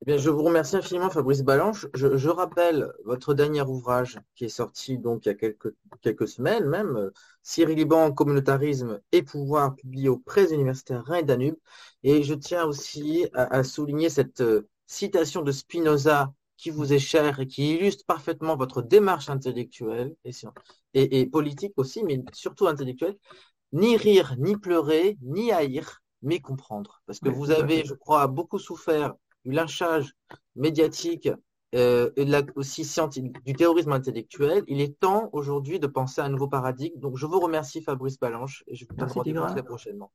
Eh 0.00 0.04
bien, 0.04 0.16
je 0.16 0.30
vous 0.30 0.44
remercie 0.44 0.76
infiniment, 0.76 1.10
Fabrice 1.10 1.42
Balanche. 1.42 1.88
Je, 1.92 2.28
rappelle 2.28 2.92
votre 3.04 3.34
dernier 3.34 3.62
ouvrage 3.62 4.20
qui 4.36 4.44
est 4.44 4.48
sorti 4.48 4.96
donc 4.96 5.26
il 5.26 5.30
y 5.30 5.32
a 5.32 5.34
quelques, 5.34 5.74
quelques 6.02 6.28
semaines 6.28 6.66
même, 6.66 7.10
Cyril 7.42 7.76
Liban, 7.76 8.12
communautarisme 8.12 9.00
et 9.10 9.22
pouvoir, 9.22 9.74
publié 9.74 10.08
aux 10.08 10.18
presses 10.18 10.52
universitaires 10.52 11.04
Rhin 11.04 11.16
et 11.16 11.22
Danube. 11.24 11.56
Et 12.04 12.22
je 12.22 12.34
tiens 12.34 12.64
aussi 12.64 13.26
à, 13.34 13.64
souligner 13.64 14.08
cette 14.08 14.40
euh, 14.40 14.68
citation 14.86 15.42
de 15.42 15.50
Spinoza 15.50 16.32
qui 16.56 16.70
vous 16.70 16.92
est 16.92 17.00
chère 17.00 17.40
et 17.40 17.48
qui 17.48 17.74
illustre 17.74 18.04
parfaitement 18.06 18.56
votre 18.56 18.82
démarche 18.82 19.28
intellectuelle 19.28 20.14
et, 20.24 20.30
et, 20.94 21.20
et 21.20 21.26
politique 21.26 21.72
aussi, 21.76 22.04
mais 22.04 22.22
surtout 22.32 22.68
intellectuelle. 22.68 23.16
Ni 23.72 23.96
rire, 23.96 24.36
ni 24.38 24.56
pleurer, 24.56 25.18
ni 25.22 25.50
haïr, 25.50 26.02
mais 26.22 26.38
comprendre. 26.38 27.02
Parce 27.06 27.18
que 27.18 27.28
vous 27.28 27.50
avez, 27.50 27.84
je 27.84 27.94
crois, 27.94 28.28
beaucoup 28.28 28.60
souffert 28.60 29.14
du 29.48 29.54
lynchage 29.54 30.14
médiatique 30.56 31.30
euh, 31.74 32.10
et 32.16 32.26
aussi 32.54 32.84
du 33.44 33.52
terrorisme 33.54 33.92
intellectuel, 33.92 34.62
il 34.68 34.80
est 34.80 34.98
temps 34.98 35.30
aujourd'hui 35.32 35.80
de 35.80 35.86
penser 35.86 36.20
à 36.20 36.24
un 36.24 36.28
nouveau 36.28 36.48
paradigme. 36.48 36.98
Donc 37.00 37.16
je 37.16 37.26
vous 37.26 37.40
remercie 37.40 37.82
Fabrice 37.82 38.18
Balanche 38.18 38.62
et 38.66 38.76
je 38.76 38.86
vous 38.86 38.94
retrouve 39.04 39.46
très 39.46 39.62
prochainement. 39.62 40.12